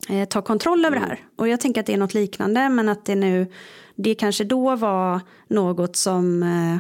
eh, 0.10 0.28
ta 0.28 0.42
kontroll 0.42 0.86
över 0.86 0.96
det 0.96 1.06
här. 1.06 1.20
Och 1.36 1.48
jag 1.48 1.60
tänker 1.60 1.82
att 1.82 1.88
det 1.88 1.94
är 1.94 1.98
något 1.98 2.14
liknande 2.14 2.70
men 2.70 2.90
att 2.90 3.06
det 3.06 3.16
nu, 3.16 3.48
det 3.96 4.16
kanske 4.16 4.44
då 4.44 4.76
var 4.76 5.22
något 5.48 5.96
som 5.96 6.44
eh, 6.44 6.76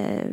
eh, 0.00 0.26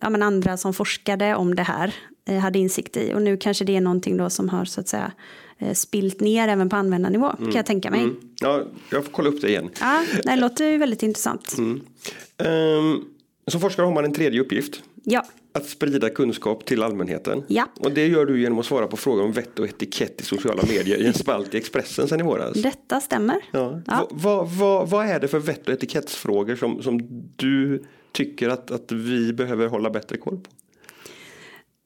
ja, 0.00 0.10
men 0.10 0.22
andra 0.22 0.56
som 0.56 0.74
forskade 0.74 1.34
om 1.34 1.54
det 1.54 1.62
här 1.62 1.94
eh, 2.28 2.38
hade 2.38 2.58
insikt 2.58 2.96
i. 2.96 3.14
Och 3.14 3.22
nu 3.22 3.36
kanske 3.36 3.64
det 3.64 3.76
är 3.76 3.80
någonting 3.80 4.16
då 4.16 4.30
som 4.30 4.48
har 4.48 4.64
så 4.64 4.80
att 4.80 4.88
säga 4.88 5.12
eh, 5.58 5.74
spilt 5.74 6.20
ner 6.20 6.48
även 6.48 6.68
på 6.68 6.76
användarnivå 6.76 7.26
mm. 7.26 7.44
kan 7.44 7.56
jag 7.56 7.66
tänka 7.66 7.90
mig. 7.90 8.00
Mm. 8.00 8.16
Ja, 8.40 8.62
jag 8.90 9.04
får 9.04 9.12
kolla 9.12 9.28
upp 9.28 9.40
det 9.40 9.48
igen. 9.48 9.70
Ja, 9.80 10.04
det 10.24 10.36
låter 10.36 10.64
ju 10.64 10.78
väldigt 10.78 11.02
intressant. 11.02 11.54
Mm. 11.58 11.80
Um, 12.36 13.04
som 13.46 13.60
forskare 13.60 13.86
har 13.86 13.92
man 13.92 14.04
en 14.04 14.12
tredje 14.12 14.40
uppgift. 14.40 14.82
Ja. 15.04 15.24
Att 15.52 15.66
sprida 15.66 16.10
kunskap 16.10 16.64
till 16.64 16.82
allmänheten. 16.82 17.44
Ja. 17.48 17.66
Och 17.80 17.92
det 17.92 18.06
gör 18.06 18.26
du 18.26 18.40
genom 18.40 18.58
att 18.58 18.66
svara 18.66 18.86
på 18.86 18.96
frågor 18.96 19.24
om 19.24 19.32
vett 19.32 19.58
och 19.58 19.66
etikett 19.66 20.20
i 20.20 20.24
sociala 20.24 20.62
medier 20.62 20.98
i 20.98 21.06
en 21.06 21.14
spalt 21.14 21.54
i 21.54 21.58
Expressen 21.58 22.08
sen 22.08 22.20
i 22.20 22.22
våras. 22.22 22.52
Detta 22.52 23.00
stämmer. 23.00 23.36
Ja. 23.52 23.80
Ja. 23.86 24.08
Vad, 24.10 24.48
vad, 24.48 24.90
vad 24.90 25.06
är 25.06 25.20
det 25.20 25.28
för 25.28 25.38
vett 25.38 25.68
och 25.68 25.74
etikettsfrågor 25.74 26.56
som, 26.56 26.82
som 26.82 26.98
du 27.36 27.84
tycker 28.12 28.48
att, 28.48 28.70
att 28.70 28.92
vi 28.92 29.32
behöver 29.32 29.66
hålla 29.66 29.90
bättre 29.90 30.16
koll 30.16 30.36
på? 30.36 30.50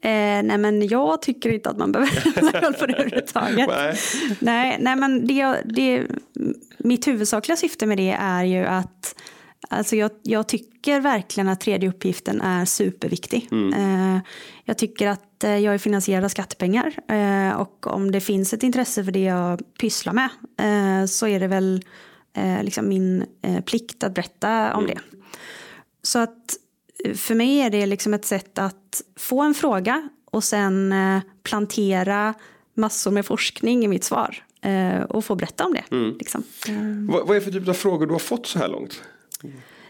Eh, 0.05 0.43
nej 0.43 0.59
men 0.59 0.89
jag 0.89 1.23
tycker 1.23 1.51
inte 1.51 1.71
att 1.71 1.77
man 1.77 1.93
behöver 1.93 2.41
hålla 2.41 2.61
koll 2.61 2.75
på 2.75 2.87
det 2.87 2.93
överhuvudtaget. 2.93 3.69
Nej. 3.69 3.99
nej, 4.41 4.77
nej 4.81 4.97
men 4.97 5.27
det, 5.27 5.63
det, 5.65 6.07
mitt 6.79 7.07
huvudsakliga 7.07 7.57
syfte 7.57 7.87
med 7.87 7.99
det 7.99 8.17
är 8.21 8.45
ju 8.45 8.65
att 8.65 9.15
Alltså 9.69 9.97
jag, 9.97 10.11
jag 10.23 10.49
tycker 10.49 11.01
verkligen 11.01 11.49
att 11.49 11.61
tredje 11.61 11.89
uppgiften 11.89 12.41
är 12.41 12.65
superviktig. 12.65 13.49
Eh, 13.53 14.19
jag 14.65 14.79
tycker 14.79 15.09
att 15.09 15.45
eh, 15.45 15.59
jag 15.59 15.75
är 15.75 15.79
finansierad 15.79 16.25
av 16.25 16.29
skattepengar 16.29 16.95
eh, 17.09 17.61
och 17.61 17.87
om 17.87 18.13
det 18.13 18.21
finns 18.21 18.53
ett 18.53 18.63
intresse 18.63 19.05
för 19.05 19.13
det 19.13 19.23
jag 19.23 19.61
pysslar 19.81 20.13
med 20.13 20.29
så 21.11 21.27
är 21.27 21.41
det 21.41 21.47
väl 21.47 21.85
liksom 22.63 22.89
min 22.89 23.25
plikt 23.67 24.05
att 24.05 24.15
berätta 24.15 24.75
om 24.75 24.87
det. 24.87 24.99
Så 26.03 26.19
att 26.19 26.57
för 27.15 27.35
mig 27.35 27.61
är 27.61 27.71
det 27.71 27.87
liksom 27.87 28.15
ett 28.15 28.25
sätt 28.25 28.59
att 28.59 29.03
få 29.17 29.43
en 29.43 29.55
fråga 29.55 30.09
och 30.31 30.45
sen 30.45 30.95
plantera 31.43 32.35
massor 32.75 33.11
med 33.11 33.27
forskning 33.27 33.85
i 33.85 33.89
mitt 33.89 34.05
svar 34.05 34.45
och 35.09 35.25
få 35.25 35.35
berätta 35.35 35.65
om 35.65 35.73
det. 35.73 35.85
Liksom. 36.19 36.43
Eh, 36.69 36.75
Vad, 37.15 37.27
vad 37.27 37.37
är 37.37 37.41
för 37.41 37.51
typ 37.51 37.69
av 37.69 37.73
frågor 37.75 38.07
du 38.07 38.13
har 38.13 38.19
fått 38.19 38.47
så 38.47 38.59
här 38.59 38.69
långt? 38.69 39.03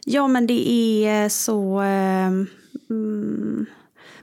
Ja, 0.04 0.28
men 0.28 0.46
det 0.46 0.68
är 1.06 1.28
så... 1.28 1.80
Eh, 1.82 2.26
mm, 2.90 3.66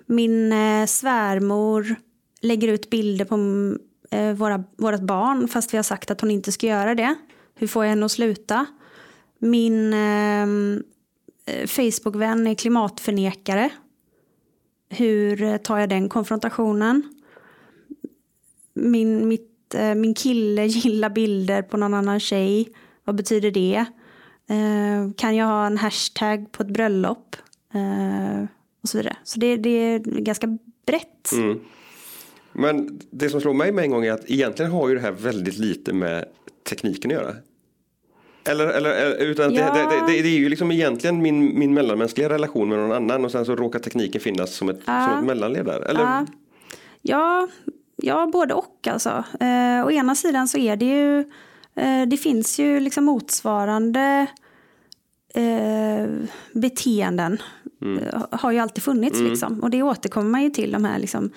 min 0.06 0.54
eh, 0.54 0.86
svärmor 0.86 1.96
lägger 2.42 2.68
ut 2.68 2.90
bilder 2.90 3.26
på 3.26 3.36
mm, 3.36 3.80
eh, 4.12 4.34
våra, 4.34 4.64
vårat 4.78 5.02
barn 5.02 5.48
fast 5.48 5.74
vi 5.74 5.78
har 5.78 5.84
sagt 5.84 6.12
att 6.12 6.22
hon 6.22 6.32
inte 6.32 6.52
ska 6.52 6.68
göra 6.68 6.96
det. 6.96 7.16
Hur 7.56 7.68
får 7.68 7.86
jag 7.86 7.90
henne 7.90 8.06
att 8.06 8.12
sluta? 8.12 8.66
Min 9.40 9.94
ehm, 9.94 10.84
eh, 11.46 11.68
Facebookvän 11.68 12.48
är 12.48 12.56
klimatförnekare. 12.56 13.70
Hur 14.90 15.58
tar 15.58 15.78
jag 15.78 15.90
den 15.90 16.10
konfrontationen? 16.10 17.04
Min, 18.74 19.28
mitt, 19.28 19.76
eh, 19.76 19.96
min 19.96 20.14
kille 20.14 20.66
gillar 20.66 21.10
bilder 21.10 21.62
på 21.62 21.78
någon 21.78 21.94
annan 21.94 22.20
tjej. 22.20 22.70
Vad 23.04 23.16
betyder 23.16 23.52
det? 23.52 23.86
Eh, 24.50 25.12
kan 25.18 25.36
jag 25.36 25.46
ha 25.46 25.66
en 25.66 25.78
hashtag 25.78 26.52
på 26.52 26.64
ett 26.64 26.70
bröllop? 26.70 27.36
Eh, 27.74 28.44
och 28.84 28.90
så 28.90 28.98
vidare. 28.98 29.18
Så 29.24 29.40
det, 29.40 29.58
det 29.58 29.70
är 29.70 30.00
ganska 30.00 30.48
brett. 30.86 31.32
Men 32.52 33.00
det 33.12 33.30
som 33.30 33.42
slår 33.42 33.54
mig 33.54 33.72
med 33.72 33.84
en 33.84 33.92
gång 33.92 34.06
är 34.06 34.12
att 34.14 34.30
egentligen 34.30 34.72
har 34.72 34.90
ju 34.90 34.96
det 34.96 35.02
här 35.02 35.12
väldigt 35.12 35.58
lite 35.58 35.94
med 35.94 36.26
tekniken 36.70 37.12
att 37.12 37.18
göra. 37.18 37.34
Eller, 38.50 38.68
eller, 38.68 39.16
utan 39.18 39.54
Ja. 39.54 39.74
det, 39.74 39.80
det, 39.80 40.14
det, 40.14 40.22
det 40.22 40.28
är 40.30 40.40
ju 40.40 40.50
liksom 40.50 40.72
egentligen 40.72 41.22
min, 41.22 41.60
min 41.60 41.74
mellanmänskliga 41.74 42.30
relation 42.30 42.70
med 42.70 42.78
någon 42.78 42.92
annan 42.92 43.26
och 43.26 43.32
sen 43.32 43.46
så 43.46 43.56
råkar 43.56 43.80
tekniken 43.80 44.22
finnas 44.22 44.56
som 44.56 44.70
ett, 44.70 44.80
Ja. 44.86 45.08
som 45.10 45.20
ett 45.20 45.26
mellanled 45.26 45.66
där. 45.66 45.82
Eller, 45.82 46.02
Ja, 46.02 46.26
ja, 47.02 47.48
ja 47.96 48.30
både 48.34 48.54
och 48.54 48.88
alltså. 48.88 49.24
Eh, 49.40 49.86
å 49.86 49.92
ena 49.92 50.16
sidan 50.16 50.48
så 50.48 50.58
är 50.58 50.76
det 50.76 50.86
ju, 50.86 51.32
det 52.08 52.18
finns 52.18 52.60
ju 52.60 52.80
liksom 52.80 53.06
motsvarande 53.06 54.28
eh, 55.34 56.08
beteenden. 56.54 57.42
Eh, 57.82 58.24
har 58.32 58.52
ju 58.52 58.60
alltid 58.60 58.84
funnits 58.84 59.20
liksom. 59.20 59.60
Och 59.60 59.70
det 59.70 59.84
återkommer 59.84 60.30
man 60.30 60.44
ju 60.44 60.50
till 60.50 60.72
de 60.72 60.86
här 60.86 61.00
liksom, 61.00 61.32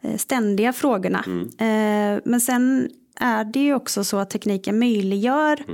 eh, 0.00 0.16
ständiga 0.16 0.72
frågorna. 0.72 1.24
Eh, 1.58 2.20
men 2.24 2.40
sen 2.40 2.90
är 3.20 3.44
det 3.44 3.60
ju 3.60 3.74
också 3.74 4.04
så 4.04 4.18
att 4.18 4.30
tekniken 4.30 4.78
möjliggör 4.78 5.64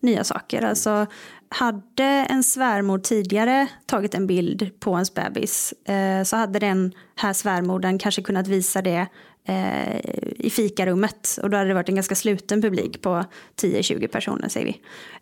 nya 0.00 0.24
saker. 0.24 0.62
Alltså, 0.62 1.06
hade 1.48 2.04
en 2.04 2.42
svärmor 2.42 2.98
tidigare 2.98 3.66
tagit 3.86 4.14
en 4.14 4.26
bild 4.26 4.80
på 4.80 4.90
ens 4.90 5.14
bebis 5.14 5.72
eh, 5.72 6.22
så 6.24 6.36
hade 6.36 6.58
den 6.58 6.92
här 7.14 7.32
svärmodern 7.32 7.98
kanske 7.98 8.22
kunnat 8.22 8.48
visa 8.48 8.82
det 8.82 9.06
eh, 9.44 10.00
i 10.38 10.50
fikarummet 10.50 11.38
och 11.42 11.50
då 11.50 11.56
hade 11.56 11.68
det 11.68 11.74
varit 11.74 11.88
en 11.88 11.94
ganska 11.94 12.14
sluten 12.14 12.62
publik 12.62 13.02
på 13.02 13.24
10-20 13.60 14.06
personer 14.06 14.48
säger 14.48 14.66
vi. 14.66 14.72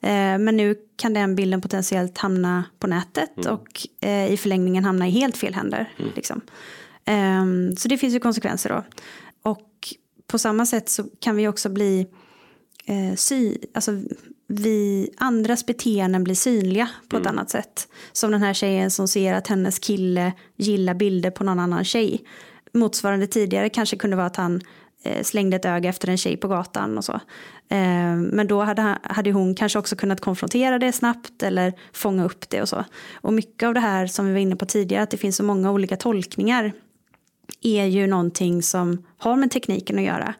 Eh, 0.08 0.38
men 0.38 0.56
nu 0.56 0.76
kan 0.96 1.14
den 1.14 1.34
bilden 1.34 1.60
potentiellt 1.60 2.18
hamna 2.18 2.64
på 2.78 2.86
nätet 2.86 3.46
och 3.46 3.86
eh, 4.00 4.32
i 4.32 4.36
förlängningen 4.36 4.84
hamna 4.84 5.08
i 5.08 5.10
helt 5.10 5.36
fel 5.36 5.54
händer. 5.54 5.92
Liksom. 6.16 6.40
Ehm, 7.04 7.76
så 7.76 7.88
det 7.88 7.98
finns 7.98 8.14
ju 8.14 8.20
konsekvenser 8.20 8.70
då. 8.70 8.84
Och 9.50 9.94
på 10.26 10.38
samma 10.38 10.66
sätt 10.66 10.88
så 10.88 11.04
kan 11.20 11.36
vi 11.36 11.48
också 11.48 11.68
bli 11.68 12.06
eh, 12.86 13.14
sy, 13.16 13.56
alltså 13.74 13.92
vi, 14.46 15.10
andras 15.16 15.66
beteenden 15.66 16.24
blir 16.24 16.34
synliga 16.34 16.88
på 17.08 17.16
ett 17.16 17.26
annat 17.26 17.50
sätt. 17.50 17.88
Som 18.12 18.30
den 18.30 18.42
här 18.42 18.54
tjejen 18.54 18.90
som 18.90 19.08
ser 19.08 19.34
att 19.34 19.46
hennes 19.46 19.78
kille 19.78 20.32
gillar 20.56 20.94
bilder 20.94 21.30
på 21.30 21.44
någon 21.44 21.58
annan 21.58 21.84
tjej. 21.84 22.24
Motsvarande 22.72 23.26
tidigare 23.26 23.68
kanske 23.68 23.96
kunde 23.96 24.16
vara 24.16 24.26
att 24.26 24.36
han 24.36 24.60
eh, 25.02 25.22
slängde 25.22 25.56
ett 25.56 25.64
öga 25.64 25.88
efter 25.88 26.08
en 26.08 26.18
tjej 26.18 26.36
på 26.36 26.48
gatan 26.48 26.98
och 26.98 27.04
så. 27.04 27.12
Eh, 27.68 28.16
men 28.16 28.46
då 28.46 28.62
hade, 28.62 28.82
han, 28.82 28.96
hade 29.02 29.32
hon 29.32 29.54
kanske 29.54 29.78
också 29.78 29.96
kunnat 29.96 30.20
konfrontera 30.20 30.78
det 30.78 30.92
snabbt 30.92 31.42
eller 31.42 31.72
fånga 31.92 32.24
upp 32.24 32.50
det 32.50 32.62
och 32.62 32.68
så. 32.68 32.84
Och 33.14 33.32
mycket 33.32 33.66
av 33.66 33.74
det 33.74 33.80
här 33.80 34.06
som 34.06 34.26
vi 34.26 34.32
var 34.32 34.38
inne 34.38 34.56
på 34.56 34.66
tidigare, 34.66 35.02
att 35.02 35.10
det 35.10 35.16
finns 35.16 35.36
så 35.36 35.44
många 35.44 35.70
olika 35.70 35.96
tolkningar 35.96 36.72
är 37.60 37.84
ju 37.84 38.06
någonting 38.06 38.62
som 38.62 39.06
har 39.18 39.36
med 39.36 39.50
tekniken 39.50 39.98
att 39.98 40.04
göra. 40.04 40.34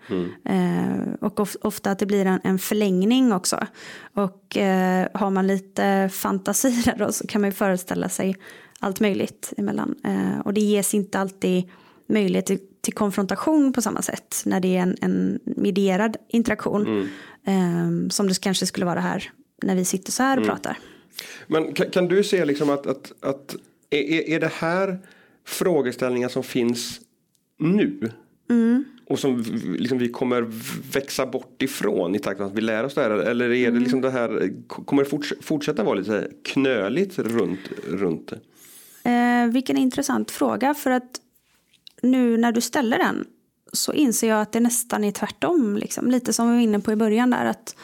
Eh, 0.45 1.15
och 1.21 1.41
of, 1.41 1.57
ofta 1.61 1.91
att 1.91 1.99
det 1.99 2.07
blir 2.07 2.27
en, 2.27 2.41
en 2.45 2.59
förlängning 2.59 3.33
också. 3.33 3.67
Och 4.15 4.57
eh, 4.57 5.09
har 5.15 5.31
man 5.31 5.47
lite 5.47 6.11
fantasi 6.13 6.83
där 6.85 6.97
då 6.99 7.13
så 7.13 7.27
kan 7.27 7.41
man 7.41 7.51
ju 7.51 7.55
föreställa 7.55 8.09
sig 8.09 8.37
allt 8.81 9.01
möjligt 9.01 9.53
emellan. 9.57 9.95
Eh, 10.05 10.41
och 10.45 10.55
det 10.55 10.61
ges 10.61 10.95
inte 10.95 11.19
alltid 11.19 11.71
möjlighet 12.09 12.47
till, 12.47 12.59
till 12.81 12.95
konfrontation 12.95 13.73
på 13.73 13.83
samma 13.83 14.03
sätt 14.03 14.43
när 14.47 14.61
det 14.61 14.77
är 14.77 14.83
en, 14.83 14.97
en 15.01 15.39
medierad 15.45 16.17
interaktion. 16.29 17.09
Eh, 17.47 18.09
som 18.11 18.29
det 18.29 18.41
kanske 18.41 18.67
skulle 18.67 18.87
vara 18.87 19.01
här 19.01 19.31
när 19.63 19.75
vi 19.77 19.85
sitter 19.85 20.13
så 20.13 20.23
här 20.23 20.39
och 20.39 20.45
pratar. 20.45 20.79
Men 21.47 21.73
kan, 21.73 21.91
kan 21.91 22.09
du 22.09 22.25
se 22.25 22.45
liksom 22.45 22.71
att, 22.71 22.87
att, 22.87 23.13
att 23.21 23.57
är, 23.91 24.31
är- 24.31 24.41
det 24.41 24.53
här 24.55 24.99
frågeställningar 25.47 26.29
som 26.29 26.43
finns 26.43 27.01
nu? 27.59 28.11
Och 29.07 29.19
som 29.19 29.45
liksom 29.79 29.99
vi 29.99 30.09
kommer 30.09 30.43
växa 30.93 31.27
bort 31.27 31.63
ifrån 31.63 32.15
i 32.15 32.19
takt 32.19 32.39
med 32.41 32.47
att 32.47 32.55
vi 32.55 32.61
lär 32.61 32.85
oss 32.85 32.95
det 32.95 33.01
här? 33.03 33.11
Eller 33.11 33.51
är 33.53 33.71
det 33.71 33.79
liksom 33.79 34.01
det 34.01 34.11
här, 34.11 34.53
kommer 34.69 35.05
det 35.05 35.11
forts- 35.11 35.43
fortsätta 35.43 35.85
vara 35.85 35.95
lite 35.95 36.29
knöligt 36.45 37.19
runt, 37.19 37.61
runt 37.89 38.33
det? 39.03 39.11
Eh, 39.11 39.47
vilken 39.53 39.77
intressant 39.77 40.31
fråga 40.31 40.75
för 40.75 40.91
att 40.91 41.11
nu 42.03 42.37
när 42.37 42.53
du 42.53 42.61
ställer 42.61 42.99
den 42.99 43.25
så 43.73 43.93
inser 43.93 44.29
jag 44.29 44.43
att 44.43 44.53
det 44.53 44.61
nästan 44.61 45.05
är 45.05 45.13
tvärtom. 45.13 45.77
Liksom. 45.77 46.11
Lite 46.11 46.33
som 46.33 46.49
vi 46.51 46.55
var 46.55 46.63
inne 46.63 46.81
på 46.81 46.93
i 46.93 46.97
början 46.97 47.31
där 47.31 47.45
att 47.45 47.77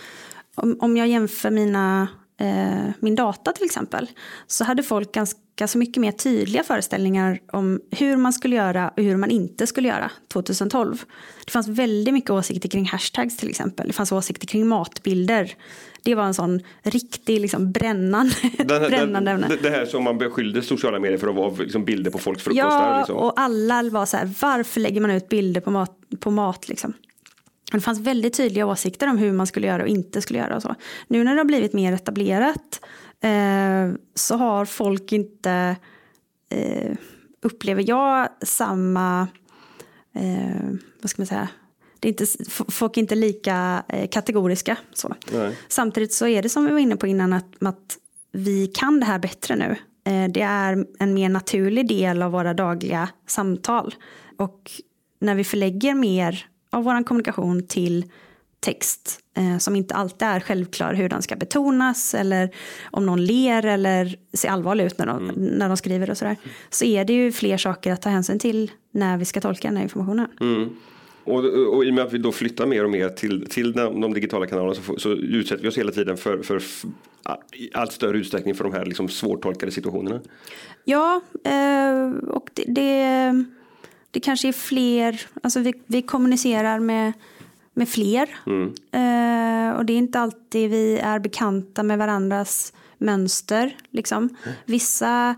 om, 0.54 0.76
om 0.80 0.96
jag 0.96 1.08
jämför 1.08 1.50
mina, 1.50 2.08
eh, 2.40 2.90
min 3.00 3.14
data 3.14 3.52
till 3.52 3.64
exempel 3.64 4.10
så 4.46 4.64
hade 4.64 4.82
folk 4.82 5.12
ganska 5.12 5.40
så 5.66 5.78
mycket 5.78 6.00
mer 6.00 6.12
tydliga 6.12 6.62
föreställningar 6.62 7.38
om 7.52 7.80
hur 7.90 8.16
man 8.16 8.32
skulle 8.32 8.56
göra 8.56 8.88
och 8.96 9.02
hur 9.02 9.16
man 9.16 9.30
inte 9.30 9.66
skulle 9.66 9.88
göra 9.88 10.10
2012. 10.32 11.02
Det 11.44 11.50
fanns 11.50 11.68
väldigt 11.68 12.14
mycket 12.14 12.30
åsikter 12.30 12.68
kring 12.68 12.86
hashtags 12.86 13.36
till 13.36 13.48
exempel. 13.48 13.86
Det 13.86 13.92
fanns 13.92 14.12
åsikter 14.12 14.46
kring 14.46 14.66
matbilder. 14.66 15.54
Det 16.02 16.14
var 16.14 16.24
en 16.24 16.34
sån 16.34 16.60
riktig 16.82 17.40
liksom, 17.40 17.72
brännande, 17.72 18.34
Den, 18.58 18.90
brännande 18.90 19.30
ämne. 19.30 19.48
den, 19.48 19.58
det 19.62 19.70
här 19.70 19.86
som 19.86 20.04
man 20.04 20.18
beskyllde 20.18 20.62
sociala 20.62 20.98
medier 20.98 21.18
för 21.18 21.28
att 21.28 21.34
vara 21.34 21.54
liksom 21.54 21.84
bilder 21.84 22.10
på 22.10 22.18
folks 22.18 22.42
frukostar. 22.42 22.92
Ja, 22.92 22.98
liksom. 22.98 23.16
och 23.16 23.40
alla 23.40 23.82
var 23.82 24.06
så 24.06 24.16
här, 24.16 24.30
varför 24.40 24.80
lägger 24.80 25.00
man 25.00 25.10
ut 25.10 25.28
bilder 25.28 25.60
på 25.60 25.70
mat? 25.70 25.98
På 26.20 26.30
mat 26.30 26.68
liksom? 26.68 26.92
Det 27.72 27.80
fanns 27.80 28.00
väldigt 28.00 28.34
tydliga 28.34 28.66
åsikter 28.66 29.08
om 29.08 29.18
hur 29.18 29.32
man 29.32 29.46
skulle 29.46 29.66
göra 29.66 29.82
och 29.82 29.88
inte 29.88 30.22
skulle 30.22 30.38
göra. 30.38 30.56
Och 30.56 30.62
så. 30.62 30.74
Nu 31.08 31.24
när 31.24 31.32
det 31.32 31.40
har 31.40 31.44
blivit 31.44 31.72
mer 31.72 31.92
etablerat 31.92 32.80
så 34.14 34.36
har 34.36 34.64
folk 34.64 35.12
inte, 35.12 35.76
eh, 36.48 36.96
upplever 37.42 37.84
jag, 37.88 38.28
samma, 38.42 39.28
eh, 40.14 40.70
vad 41.00 41.10
ska 41.10 41.22
man 41.22 41.26
säga, 41.26 41.48
det 42.00 42.08
är 42.08 42.10
inte, 42.10 42.50
folk 42.68 42.96
är 42.96 43.00
inte 43.00 43.14
lika 43.14 43.84
eh, 43.88 44.08
kategoriska. 44.08 44.76
Så. 44.92 45.14
Nej. 45.32 45.58
Samtidigt 45.68 46.12
så 46.12 46.26
är 46.26 46.42
det 46.42 46.48
som 46.48 46.64
vi 46.64 46.72
var 46.72 46.78
inne 46.78 46.96
på 46.96 47.06
innan 47.06 47.32
att, 47.32 47.62
att 47.62 47.98
vi 48.32 48.66
kan 48.66 49.00
det 49.00 49.06
här 49.06 49.18
bättre 49.18 49.56
nu. 49.56 49.76
Eh, 50.04 50.30
Det 50.30 50.40
är 50.40 50.86
en 50.98 51.14
mer 51.14 51.28
naturlig 51.28 51.88
del 51.88 52.22
av 52.22 52.32
våra 52.32 52.54
dagliga 52.54 53.08
samtal. 53.26 53.94
Och 54.36 54.70
när 55.20 55.34
vi 55.34 55.44
förlägger 55.44 55.94
mer 55.94 56.46
av 56.70 56.84
vår 56.84 57.04
kommunikation 57.04 57.66
till 57.66 58.10
text 58.64 59.20
eh, 59.36 59.58
som 59.58 59.76
inte 59.76 59.94
alltid 59.94 60.28
är 60.28 60.40
självklar 60.40 60.94
hur 60.94 61.08
den 61.08 61.22
ska 61.22 61.36
betonas 61.36 62.14
eller 62.14 62.50
om 62.90 63.06
någon 63.06 63.24
ler 63.24 63.66
eller 63.66 64.16
ser 64.32 64.48
allvarlig 64.48 64.84
ut 64.84 64.98
när 64.98 65.06
de, 65.06 65.30
mm. 65.30 65.44
när 65.44 65.68
de 65.68 65.76
skriver 65.76 66.10
och 66.10 66.18
sådär. 66.18 66.36
Så 66.70 66.84
är 66.84 67.04
det 67.04 67.12
ju 67.12 67.32
fler 67.32 67.56
saker 67.56 67.92
att 67.92 68.02
ta 68.02 68.08
hänsyn 68.08 68.38
till 68.38 68.70
när 68.90 69.16
vi 69.16 69.24
ska 69.24 69.40
tolka 69.40 69.68
den 69.68 69.76
här 69.76 69.84
informationen. 69.84 70.28
Mm. 70.40 70.68
Och, 71.24 71.44
och 71.74 71.84
i 71.84 71.90
och 71.90 71.94
med 71.94 72.04
att 72.04 72.12
vi 72.12 72.18
då 72.18 72.32
flyttar 72.32 72.66
mer 72.66 72.84
och 72.84 72.90
mer 72.90 73.08
till, 73.08 73.46
till 73.46 73.72
de, 73.72 74.00
de 74.00 74.14
digitala 74.14 74.46
kanalerna 74.46 74.74
så, 74.74 74.96
så 74.98 75.10
utsätter 75.12 75.62
vi 75.62 75.68
oss 75.68 75.78
hela 75.78 75.92
tiden 75.92 76.16
för, 76.16 76.42
för 76.42 76.62
i 77.52 77.70
allt 77.72 77.92
större 77.92 78.18
utsträckning 78.18 78.54
för 78.54 78.64
de 78.64 78.72
här 78.72 78.86
liksom 78.86 79.08
svårtolkade 79.08 79.72
situationerna. 79.72 80.20
Ja, 80.84 81.20
eh, 81.44 82.28
och 82.28 82.50
det, 82.54 82.64
det, 82.66 83.44
det, 84.10 84.20
kanske 84.20 84.48
är 84.48 84.52
fler, 84.52 85.20
alltså 85.42 85.60
vi, 85.60 85.74
vi 85.86 86.02
kommunicerar 86.02 86.78
med, 86.78 87.12
med 87.74 87.88
fler. 87.88 88.28
Mm. 88.46 88.68
Eh, 88.68 89.76
och 89.76 89.84
det 89.84 89.92
är 89.92 89.98
inte 89.98 90.20
alltid 90.20 90.70
vi 90.70 90.98
är 90.98 91.18
bekanta 91.18 91.82
med 91.82 91.98
varandras 91.98 92.72
mönster. 92.98 93.76
Liksom. 93.90 94.36
Vissa 94.64 95.34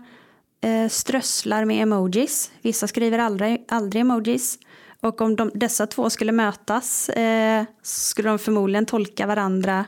eh, 0.61 0.89
strösslar 0.89 1.65
med 1.65 1.81
emojis, 1.81 2.51
vissa 2.61 2.87
skriver 2.87 3.19
aldrig, 3.19 3.65
aldrig 3.67 4.01
emojis. 4.01 4.59
Och 5.01 5.21
om 5.21 5.35
de, 5.35 5.51
dessa 5.53 5.87
två 5.87 6.09
skulle 6.09 6.31
mötas 6.31 7.09
eh, 7.09 7.63
skulle 7.81 8.29
de 8.29 8.39
förmodligen 8.39 8.85
tolka 8.85 9.27
varandra 9.27 9.85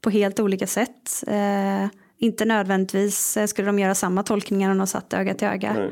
på 0.00 0.10
helt 0.10 0.40
olika 0.40 0.66
sätt. 0.66 1.24
Eh, 1.26 1.86
inte 2.18 2.44
nödvändigtvis 2.44 3.36
eh, 3.36 3.46
skulle 3.46 3.66
de 3.66 3.78
göra 3.78 3.94
samma 3.94 4.22
tolkningar 4.22 4.70
om 4.70 4.78
de 4.78 4.86
satt 4.86 5.12
öga 5.12 5.34
till 5.34 5.48
öga. 5.48 5.90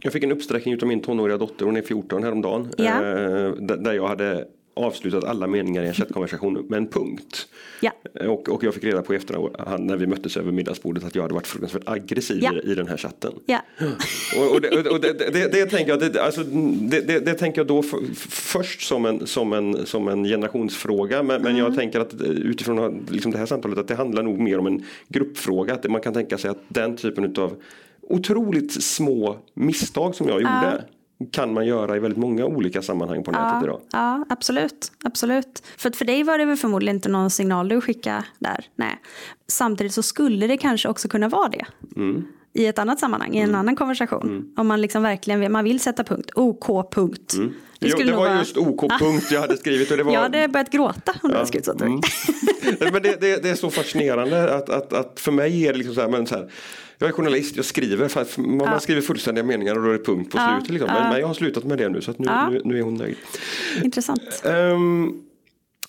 Jag 0.00 0.12
fick 0.12 0.24
en 0.24 0.32
uppsträckning 0.32 0.82
av 0.82 0.88
min 0.88 1.00
tonåriga 1.00 1.38
dotter, 1.38 1.64
hon 1.64 1.76
är 1.76 1.82
14 1.82 2.22
häromdagen. 2.22 2.68
Ja. 2.76 2.84
Eh, 2.84 3.52
där 3.52 3.92
jag 3.92 4.08
hade 4.08 4.46
avslutat 4.84 5.24
alla 5.24 5.46
meningar 5.46 5.82
i 5.82 5.86
en 5.86 5.94
chattkonversation 5.94 6.66
med 6.68 6.76
en 6.76 6.86
punkt. 6.86 7.48
Ja. 7.80 7.92
Och, 8.28 8.48
och 8.48 8.64
jag 8.64 8.74
fick 8.74 8.84
reda 8.84 9.02
på 9.02 9.14
i 9.14 9.16
efterhand 9.16 9.86
när 9.86 9.96
vi 9.96 10.06
möttes 10.06 10.36
över 10.36 10.52
middagsbordet 10.52 11.04
att 11.04 11.14
jag 11.14 11.22
hade 11.22 11.34
varit 11.34 11.46
fruktansvärt 11.46 11.88
aggressiv 11.88 12.42
ja. 12.42 12.52
i, 12.64 12.74
den 12.74 12.88
här 12.88 12.96
chatten. 12.96 13.32
Ja. 13.46 13.60
Och, 14.38 14.54
och, 14.54 14.60
det, 14.60 14.90
och 14.90 15.00
det, 15.00 15.12
det, 15.12 15.52
det, 15.52 15.66
tänker 15.66 15.90
jag, 15.90 16.12
det, 16.12 16.22
alltså, 16.22 16.42
det, 16.42 17.00
det, 17.00 17.34
tänker 17.34 17.60
jag 17.60 17.66
då 17.66 17.82
för, 17.82 17.98
först 18.28 18.82
som 18.82 19.06
en, 19.06 19.26
som, 19.26 19.52
en, 19.52 19.86
som 19.86 20.08
en 20.08 20.24
generationsfråga. 20.24 21.22
Men, 21.22 21.36
mm. 21.36 21.42
men 21.42 21.56
jag 21.56 21.74
tänker 21.74 22.00
att 22.00 22.14
utifrån 22.20 23.06
liksom 23.10 23.32
det 23.32 23.38
här 23.38 23.46
samtalet 23.46 23.78
att 23.78 23.88
det 23.88 23.94
handlar 23.94 24.22
nog 24.22 24.38
mer 24.38 24.58
om 24.58 24.66
en 24.66 24.84
gruppfråga. 25.08 25.74
Att 25.74 25.90
man 25.90 26.00
kan 26.00 26.14
tänka 26.14 26.38
sig 26.38 26.50
att 26.50 26.62
den 26.68 26.96
typen 26.96 27.36
av 27.36 27.62
otroligt 28.02 28.82
små 28.82 29.36
misstag 29.54 30.14
som 30.14 30.28
jag 30.28 30.40
gjorde 30.40 30.84
kan 31.32 31.54
man 31.54 31.66
göra 31.66 31.96
i 31.96 31.98
väldigt 31.98 32.18
många 32.18 32.44
olika 32.44 32.82
sammanhang 32.82 33.24
på 33.24 33.30
nätet 33.30 33.46
ja, 33.52 33.64
idag. 33.64 33.80
Ja, 33.92 34.24
absolut. 34.28 34.92
absolut. 35.04 35.62
För 35.76 35.90
för 35.90 36.04
dig 36.04 36.22
var 36.22 36.38
det 36.38 36.44
väl 36.44 36.56
förmodligen 36.56 36.96
inte 36.96 37.08
någon 37.08 37.30
signal 37.30 37.68
du 37.68 37.80
skickade 37.80 38.24
där. 38.38 38.66
Nej. 38.76 39.00
Samtidigt 39.48 39.94
så 39.94 40.02
skulle 40.02 40.46
det 40.46 40.56
kanske 40.56 40.88
också 40.88 41.08
kunna 41.08 41.28
vara 41.28 41.48
det. 41.48 41.64
Mm. 41.96 42.24
I 42.52 42.66
ett 42.66 42.78
annat 42.78 43.00
sammanhang, 43.00 43.34
i 43.34 43.38
en 43.38 43.44
mm. 43.44 43.60
annan 43.60 43.76
konversation. 43.76 44.22
Mm. 44.22 44.52
Om 44.56 44.66
man 44.66 44.80
liksom 44.80 45.02
verkligen 45.02 45.40
vill, 45.40 45.50
man 45.50 45.64
vill 45.64 45.80
sätta 45.80 46.04
punkt, 46.04 46.30
OK 46.34 46.92
punkt. 46.94 47.34
Mm. 47.34 47.54
Det, 47.78 47.88
jo, 47.88 47.98
det 47.98 48.12
var 48.12 48.18
vara... 48.18 48.38
just 48.38 48.56
OK 48.56 48.80
punkt 48.98 49.26
jag 49.30 49.40
hade 49.40 49.56
skrivit. 49.56 49.90
Och 49.90 49.96
det 49.96 50.02
var... 50.02 50.12
Jag 50.12 50.20
hade 50.20 50.48
börjat 50.48 50.70
gråta 50.70 51.12
om 51.22 51.30
ja. 51.30 51.36
hade 51.36 51.46
skrivit 51.46 51.64
så. 51.64 51.72
Mm. 51.72 52.00
men 52.92 53.02
det, 53.02 53.20
det, 53.20 53.42
det, 53.42 53.50
är 53.50 53.54
så 53.54 53.70
fascinerande 53.70 54.54
att, 54.54 54.70
att, 54.70 54.92
att 54.92 55.20
för 55.20 55.32
mig 55.32 55.66
är 55.66 55.72
det 55.72 55.78
liksom 55.78 55.94
så 55.94 56.00
här, 56.00 56.08
men 56.08 56.26
så 56.26 56.34
här 56.34 56.50
jag 57.00 57.08
är 57.08 57.12
journalist, 57.12 57.56
jag 57.56 57.64
skriver, 57.64 58.08
för 58.08 58.40
man 58.40 58.72
ja. 58.72 58.80
skriver 58.80 59.00
fullständiga 59.00 59.44
meningar 59.44 59.76
och 59.76 59.82
då 59.82 59.88
är 59.88 59.92
det 59.92 60.04
punkt 60.04 60.32
på 60.32 60.38
ja. 60.38 60.54
slutet. 60.54 60.70
Liksom. 60.70 60.90
Men, 60.92 61.10
men, 61.10 61.20
jag 61.20 61.26
har 61.26 61.34
slutat 61.34 61.64
med 61.64 61.78
det 61.78 61.88
nu 61.88 62.00
så 62.00 62.14
nu, 62.18 62.26
nu, 62.50 62.60
nu, 62.64 62.78
är 62.78 62.82
hon 62.82 62.94
nöjd. 62.94 63.16
Intressant. 63.82 64.42
Um, 64.44 65.22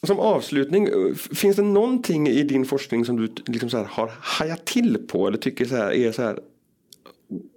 som 0.04 0.20
avslutning, 0.20 0.90
finns 1.16 1.56
det 1.56 1.62
någonting 1.62 2.28
i 2.28 2.44
din 2.44 2.66
forskning 2.66 3.06
som 3.06 3.18
du 3.18 3.34
liksom 3.46 3.70
så 3.70 3.78
har 3.78 4.12
hajat 4.22 4.66
till 4.66 5.08
på 5.08 5.28
eller 5.28 5.38
tycker 5.38 5.66
så 5.66 5.76
här, 5.76 5.92
är 5.92 6.12
så 6.12 6.22
här 6.22 6.40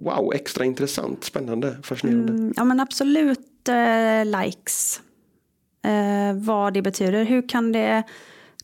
wow, 0.00 0.34
extra 0.34 0.64
intressant, 0.64 1.24
spännande, 1.24 1.76
fascinerande? 1.82 2.32
Mm, 2.32 2.52
ja 2.56 2.64
men 2.64 2.80
absolut 2.80 3.68
eh, 3.68 4.40
likes. 4.40 5.00
Eh, 5.84 6.36
vad 6.36 6.74
det 6.74 6.82
betyder, 6.82 7.24
hur 7.24 7.48
kan 7.48 7.72
det 7.72 8.02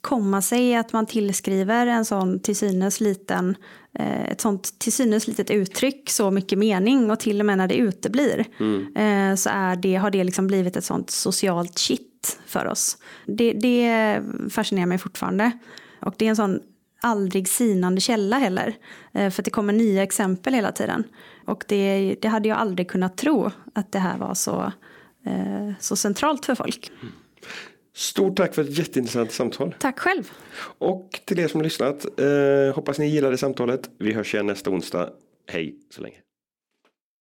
komma 0.01 0.43
sig 0.43 0.75
att 0.75 0.93
man 0.93 1.07
tillskriver 1.07 1.87
en 1.87 2.05
sån 2.05 2.41
till 2.41 2.57
synes 2.57 3.01
liten, 3.01 3.51
eh, 3.51 3.55
ett 3.99 4.41
sånt 4.41 4.79
till 4.79 4.93
synes 4.93 5.27
litet 5.27 5.51
uttryck 5.51 6.11
så 6.11 6.31
mycket 6.31 6.59
mening 6.59 7.11
och 7.11 7.21
till 7.21 7.41
och 7.41 7.47
med 7.47 7.59
när 7.59 7.69
det 7.69 7.75
uteblir 7.75 8.47
mm. 8.61 8.97
Eh, 8.97 9.37
så 9.37 9.51
är 9.53 9.77
det, 9.77 9.95
har 9.95 10.11
det 10.11 10.25
liksom 10.25 10.47
blivit 10.47 10.77
ett 10.77 10.85
sånt 10.85 11.11
socialt 11.11 11.79
shit 11.79 12.41
för 12.47 12.67
oss. 12.67 12.99
Det, 13.27 13.53
det 13.53 14.23
fascinerar 14.51 14.87
mig 14.87 14.99
fortfarande. 14.99 15.51
Och 16.01 16.15
det 16.17 16.25
är 16.25 16.31
en 16.31 16.37
sån 16.37 16.61
aldrig 17.01 17.49
sinande 17.49 18.01
källa 18.01 18.39
heller. 18.39 18.77
Eh, 19.13 19.31
för 19.31 19.43
att 19.43 19.45
det 19.45 19.51
kommer 19.51 19.73
nya 19.73 20.03
exempel 20.03 20.55
hela 20.55 20.73
tiden. 20.73 21.05
Och 21.47 21.65
det, 21.69 22.17
det 22.23 22.29
hade 22.29 22.49
jag 22.49 22.59
aldrig 22.59 22.91
kunnat 22.91 23.17
tro 23.17 23.51
att 23.75 23.93
det 23.93 23.99
här 23.99 24.19
var 24.19 24.35
så, 24.35 24.73
så 25.81 25.97
centralt 25.97 26.47
för 26.47 26.55
folk. 26.55 26.93
Stort 27.95 28.37
tack 28.37 28.55
för 28.55 28.63
ett 28.63 28.79
jätteintressant 28.79 29.33
samtal. 29.33 29.75
Tack 29.79 29.99
själv. 29.99 30.31
Och 30.79 31.21
till 31.25 31.39
er 31.39 31.49
som 31.49 31.61
har 31.61 31.65
lyssnat. 31.65 32.21
Eh, 32.21 32.75
hoppas 32.75 32.99
ni 32.99 33.07
gillade 33.07 33.39
samtalet. 33.39 33.91
Vi 33.99 34.13
hörs 34.13 34.35
igen 34.35 34.47
nästa 34.47 34.71
onsdag. 34.71 35.11
Hej 35.47 35.75
så 35.91 36.03
länge. 36.03 36.17